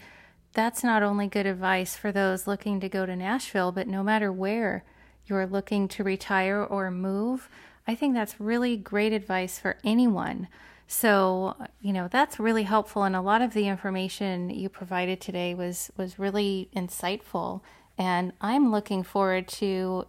that's 0.57 0.83
not 0.83 1.03
only 1.03 1.29
good 1.29 1.47
advice 1.47 1.95
for 1.95 2.11
those 2.11 2.47
looking 2.47 2.81
to 2.81 2.89
go 2.89 3.05
to 3.05 3.15
Nashville, 3.15 3.71
but 3.73 3.87
no 3.87 4.03
matter 4.03 4.33
where 4.33 4.85
you're 5.27 5.47
looking 5.47 5.87
to 5.89 6.03
retire 6.03 6.65
or 6.65 6.91
move, 6.91 7.51
I 7.87 7.95
think 7.95 8.15
that's 8.15 8.41
really 8.41 8.77
great 8.77 9.13
advice 9.13 9.59
for 9.59 9.77
anyone. 9.85 10.49
So, 10.89 11.57
you 11.81 11.93
know, 11.93 12.09
that's 12.09 12.41
really 12.41 12.63
helpful 12.63 13.05
and 13.05 13.15
a 13.15 13.21
lot 13.21 13.43
of 13.43 13.53
the 13.53 13.69
information 13.69 14.49
you 14.49 14.69
provided 14.69 15.21
today 15.21 15.55
was 15.55 15.91
was 15.97 16.19
really 16.19 16.71
insightful 16.75 17.61
and 17.99 18.33
I'm 18.41 18.71
looking 18.71 19.03
forward 19.03 19.49
to 19.49 20.07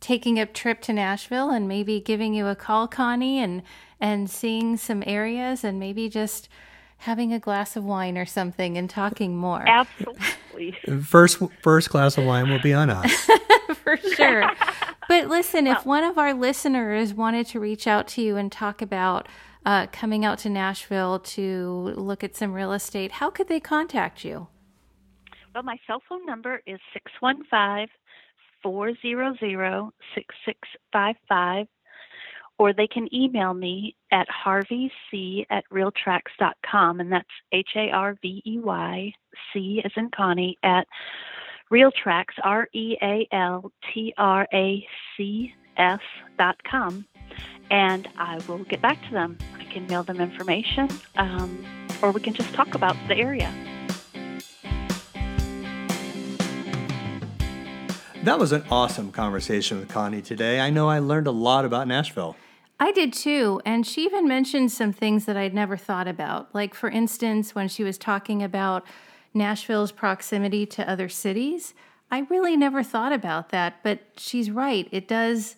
taking 0.00 0.38
a 0.38 0.46
trip 0.46 0.80
to 0.82 0.92
Nashville 0.92 1.50
and 1.50 1.66
maybe 1.66 2.00
giving 2.00 2.34
you 2.34 2.46
a 2.46 2.56
call 2.56 2.88
Connie 2.88 3.38
and 3.38 3.62
and 4.00 4.28
seeing 4.28 4.76
some 4.76 5.02
areas 5.06 5.64
and 5.64 5.80
maybe 5.80 6.08
just 6.08 6.48
having 6.98 7.32
a 7.32 7.38
glass 7.38 7.76
of 7.76 7.84
wine 7.84 8.18
or 8.18 8.26
something 8.26 8.76
and 8.76 8.90
talking 8.90 9.36
more. 9.36 9.64
Absolutely. 9.66 10.76
first 11.02 11.42
first 11.62 11.90
glass 11.90 12.18
of 12.18 12.24
wine 12.24 12.50
will 12.50 12.60
be 12.60 12.72
on 12.72 12.90
us. 12.90 13.28
For 13.84 13.96
sure. 13.96 14.50
But 15.08 15.28
listen, 15.28 15.64
well, 15.64 15.78
if 15.78 15.86
one 15.86 16.04
of 16.04 16.18
our 16.18 16.34
listeners 16.34 17.14
wanted 17.14 17.46
to 17.48 17.60
reach 17.60 17.86
out 17.86 18.08
to 18.08 18.22
you 18.22 18.36
and 18.36 18.52
talk 18.52 18.82
about 18.82 19.28
uh, 19.64 19.86
coming 19.92 20.24
out 20.24 20.38
to 20.40 20.50
Nashville 20.50 21.20
to 21.20 21.94
look 21.96 22.22
at 22.22 22.36
some 22.36 22.52
real 22.52 22.72
estate, 22.72 23.12
how 23.12 23.30
could 23.30 23.48
they 23.48 23.60
contact 23.60 24.24
you? 24.24 24.48
Well, 25.54 25.62
my 25.62 25.78
cell 25.86 26.02
phone 26.08 26.26
number 26.26 26.60
is 26.66 26.78
615 26.92 27.88
400 28.62 29.92
6655, 30.14 31.66
or 32.58 32.72
they 32.72 32.86
can 32.86 33.12
email 33.14 33.54
me 33.54 33.94
at 34.10 34.26
harveyc 34.28 35.46
at 35.50 35.64
realtracs.com, 35.72 37.00
and 37.00 37.12
that's 37.12 37.28
H 37.52 37.70
A 37.76 37.90
R 37.90 38.16
V 38.20 38.42
E 38.44 38.58
Y 38.58 39.12
C 39.52 39.82
as 39.84 39.92
in 39.96 40.10
Connie 40.10 40.58
at 40.62 40.86
realtracs, 41.72 42.34
R 42.42 42.68
E 42.72 42.96
A 43.02 43.28
L 43.32 43.72
T 43.92 44.12
R 44.18 44.46
A 44.52 44.86
C 45.16 45.52
S 45.76 46.00
dot 46.38 46.56
com 46.64 47.06
and 47.70 48.08
I 48.16 48.40
will 48.48 48.64
get 48.64 48.80
back 48.80 49.02
to 49.06 49.10
them. 49.12 49.38
I 49.58 49.64
can 49.64 49.86
mail 49.86 50.02
them 50.02 50.20
information, 50.20 50.88
um, 51.16 51.64
or 52.02 52.12
we 52.12 52.20
can 52.20 52.34
just 52.34 52.52
talk 52.54 52.74
about 52.74 52.96
the 53.08 53.16
area. 53.16 53.52
That 58.24 58.38
was 58.38 58.52
an 58.52 58.64
awesome 58.70 59.12
conversation 59.12 59.78
with 59.78 59.88
Connie 59.88 60.22
today. 60.22 60.60
I 60.60 60.70
know 60.70 60.88
I 60.88 60.98
learned 60.98 61.28
a 61.28 61.32
lot 61.32 61.64
about 61.64 61.86
Nashville. 61.86 62.36
I 62.80 62.92
did 62.92 63.12
too. 63.12 63.60
And 63.64 63.86
she 63.86 64.04
even 64.04 64.28
mentioned 64.28 64.70
some 64.70 64.92
things 64.92 65.24
that 65.24 65.36
I'd 65.36 65.54
never 65.54 65.76
thought 65.76 66.08
about. 66.08 66.54
Like, 66.54 66.74
for 66.74 66.88
instance, 66.88 67.54
when 67.54 67.68
she 67.68 67.82
was 67.82 67.98
talking 67.98 68.42
about 68.42 68.86
Nashville's 69.34 69.92
proximity 69.92 70.64
to 70.66 70.88
other 70.88 71.08
cities, 71.08 71.74
I 72.10 72.20
really 72.30 72.56
never 72.56 72.82
thought 72.82 73.12
about 73.12 73.50
that. 73.50 73.82
But 73.82 74.00
she's 74.16 74.50
right. 74.50 74.88
It 74.92 75.08
does 75.08 75.56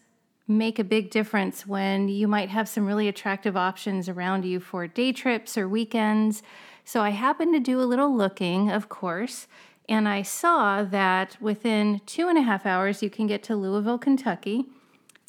make 0.49 0.79
a 0.79 0.85
big 0.85 1.11
difference 1.11 1.67
when 1.67 2.09
you 2.09 2.27
might 2.27 2.49
have 2.49 2.69
some 2.69 2.87
really 2.87 3.07
attractive 3.07 3.57
options 3.57 4.09
around 4.09 4.45
you 4.45 4.59
for 4.59 4.87
day 4.87 5.13
trips 5.13 5.57
or 5.57 5.69
weekends. 5.69 6.43
So 6.85 7.03
I 7.03 7.11
happened 7.11 7.55
to 7.55 7.61
do 7.61 7.81
a 7.81 7.87
little 7.87 8.15
looking, 8.15 8.69
of 8.69 8.89
course, 8.89 9.47
and 9.89 10.09
I 10.09 10.23
saw 10.23 10.83
that 10.83 11.37
within 11.41 12.01
two 12.05 12.29
and 12.29 12.37
a 12.37 12.43
half 12.43 12.67
hours 12.67 13.03
you 13.03 13.11
can 13.11 13.29
get 13.29 13.45
to 13.45 13.55
Louisville, 13.55 13.99
Kentucky. 13.99 14.67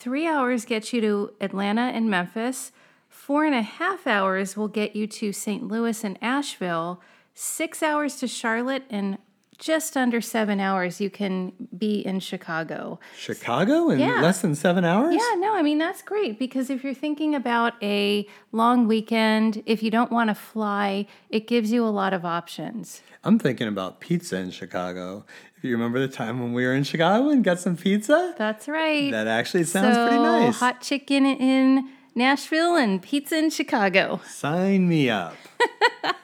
Three 0.02 0.26
hours 0.26 0.66
gets 0.66 0.94
you 0.94 1.02
to 1.02 1.34
Atlanta 1.40 1.92
and 1.94 2.10
Memphis. 2.10 2.72
Four 3.08 3.46
and 3.46 3.54
a 3.54 3.62
half 3.62 4.08
hours 4.08 4.58
will 4.58 4.68
get 4.68 4.96
you 4.96 5.06
to 5.06 5.32
St. 5.32 5.68
Louis 5.68 6.04
and 6.04 6.18
Asheville. 6.24 7.00
Six 7.36 7.84
hours 7.84 8.16
to 8.16 8.28
Charlotte 8.28 8.84
and 8.90 9.20
just 9.60 9.96
under 9.96 10.20
seven 10.20 10.60
hours, 10.60 11.00
you 11.00 11.12
can 11.12 11.54
be 11.78 12.00
in 12.00 12.20
Chicago. 12.20 13.00
Chicago 13.16 13.92
in 13.92 14.00
yeah. 14.00 14.20
less 14.20 14.42
than 14.42 14.56
seven 14.56 14.84
hours? 14.84 15.14
Yeah, 15.14 15.36
no, 15.38 15.54
I 15.54 15.62
mean, 15.62 15.78
that's 15.78 16.02
great 16.02 16.40
because 16.40 16.72
if 16.72 16.84
you're 16.84 16.96
thinking 16.96 17.36
about 17.36 17.74
a 17.84 18.28
long 18.52 18.88
weekend, 18.88 19.62
if 19.68 19.84
you 19.84 19.92
don't 19.92 20.12
want 20.12 20.32
to 20.32 20.36
fly, 20.36 21.06
it 21.30 21.46
gives 21.46 21.72
you 21.72 21.86
a 21.86 21.94
lot 21.94 22.12
of 22.12 22.26
options. 22.26 23.04
I'm 23.24 23.38
thinking 23.38 23.68
about 23.68 24.00
pizza 24.00 24.38
in 24.38 24.50
Chicago. 24.50 25.26
You 25.62 25.74
remember 25.74 26.00
the 26.00 26.08
time 26.08 26.40
when 26.40 26.54
we 26.54 26.66
were 26.66 26.74
in 26.74 26.84
Chicago 26.84 27.30
and 27.30 27.44
got 27.44 27.60
some 27.60 27.78
pizza? 27.78 28.34
That's 28.38 28.68
right. 28.68 29.12
That 29.12 29.28
actually 29.28 29.66
sounds 29.66 29.96
so, 29.96 30.08
pretty 30.08 30.24
nice. 30.24 30.60
Hot 30.60 30.82
chicken 30.82 31.26
in 31.26 31.90
Nashville 32.16 32.76
and 32.76 33.00
pizza 33.00 33.38
in 33.38 33.52
Chicago. 33.52 34.22
Sign 34.26 34.90
me 34.90 35.10
up. 35.10 35.36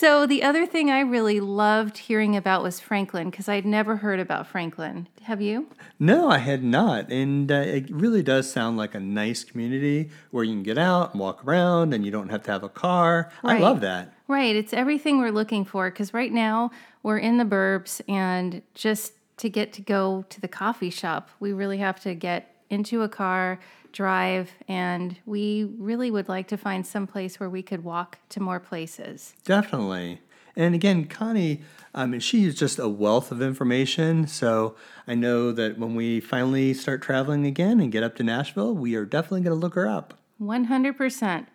So 0.00 0.26
the 0.26 0.44
other 0.44 0.64
thing 0.64 0.92
I 0.92 1.00
really 1.00 1.40
loved 1.40 1.98
hearing 1.98 2.36
about 2.36 2.62
was 2.62 2.78
Franklin 2.78 3.30
because 3.30 3.48
I'd 3.48 3.66
never 3.66 3.96
heard 3.96 4.20
about 4.20 4.46
Franklin. 4.46 5.08
Have 5.22 5.40
you? 5.40 5.66
No, 5.98 6.30
I 6.30 6.38
had 6.38 6.62
not. 6.62 7.10
And 7.10 7.50
uh, 7.50 7.56
it 7.56 7.90
really 7.90 8.22
does 8.22 8.48
sound 8.48 8.76
like 8.76 8.94
a 8.94 9.00
nice 9.00 9.42
community 9.42 10.10
where 10.30 10.44
you 10.44 10.52
can 10.52 10.62
get 10.62 10.78
out 10.78 11.14
and 11.14 11.20
walk 11.20 11.44
around 11.44 11.94
and 11.94 12.04
you 12.04 12.12
don't 12.12 12.28
have 12.28 12.44
to 12.44 12.52
have 12.52 12.62
a 12.62 12.68
car. 12.68 13.32
Right. 13.42 13.56
I 13.56 13.58
love 13.58 13.80
that. 13.80 14.12
Right. 14.28 14.54
It's 14.54 14.72
everything 14.72 15.18
we're 15.18 15.32
looking 15.32 15.64
for 15.64 15.90
because 15.90 16.14
right 16.14 16.32
now 16.32 16.70
we're 17.02 17.18
in 17.18 17.38
the 17.38 17.44
burbs 17.44 18.00
and 18.08 18.62
just 18.74 19.12
to 19.38 19.48
get 19.48 19.72
to 19.74 19.82
go 19.82 20.24
to 20.28 20.40
the 20.40 20.48
coffee 20.48 20.90
shop, 20.90 21.30
we 21.40 21.52
really 21.52 21.78
have 21.78 22.00
to 22.00 22.14
get 22.14 22.54
into 22.70 23.02
a 23.02 23.08
car 23.08 23.58
drive, 23.92 24.52
and 24.68 25.16
we 25.24 25.64
really 25.78 26.10
would 26.10 26.28
like 26.28 26.48
to 26.48 26.56
find 26.56 26.86
some 26.86 27.06
place 27.06 27.40
where 27.40 27.48
we 27.48 27.62
could 27.62 27.82
walk 27.82 28.18
to 28.28 28.40
more 28.40 28.60
places. 28.60 29.34
Definitely. 29.44 30.20
And 30.54 30.74
again, 30.74 31.06
Connie, 31.06 31.62
I 31.94 32.06
mean, 32.06 32.20
she 32.20 32.44
is 32.44 32.54
just 32.56 32.78
a 32.78 32.88
wealth 32.88 33.30
of 33.30 33.40
information. 33.40 34.26
So 34.26 34.74
I 35.06 35.14
know 35.14 35.52
that 35.52 35.78
when 35.78 35.94
we 35.94 36.20
finally 36.20 36.74
start 36.74 37.00
traveling 37.00 37.46
again 37.46 37.80
and 37.80 37.92
get 37.92 38.02
up 38.02 38.16
to 38.16 38.24
Nashville, 38.24 38.74
we 38.74 38.96
are 38.96 39.04
definitely 39.04 39.42
going 39.42 39.56
to 39.56 39.60
look 39.60 39.74
her 39.74 39.86
up. 39.86 40.14
100%. 40.40 41.46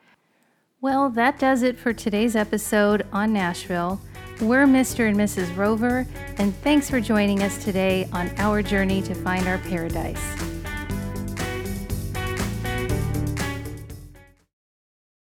Well, 0.79 1.10
that 1.10 1.38
does 1.38 1.63
it 1.63 1.77
for 1.77 1.93
today's 1.93 2.36
episode 2.36 3.06
on 3.12 3.34
Nashville. 3.34 4.01
We're 4.41 4.65
Mr. 4.65 5.08
and 5.08 5.17
Mrs. 5.17 5.56
Rover, 5.56 6.06
and 6.38 6.56
thanks 6.58 6.89
for 6.89 7.00
joining 7.00 7.43
us 7.43 7.63
today 7.63 8.10
on 8.12 8.30
our 8.38 8.62
journey 8.62 9.02
to 9.04 9.13
find 9.13 9.48
our 9.48 9.60
paradise. 9.60 10.53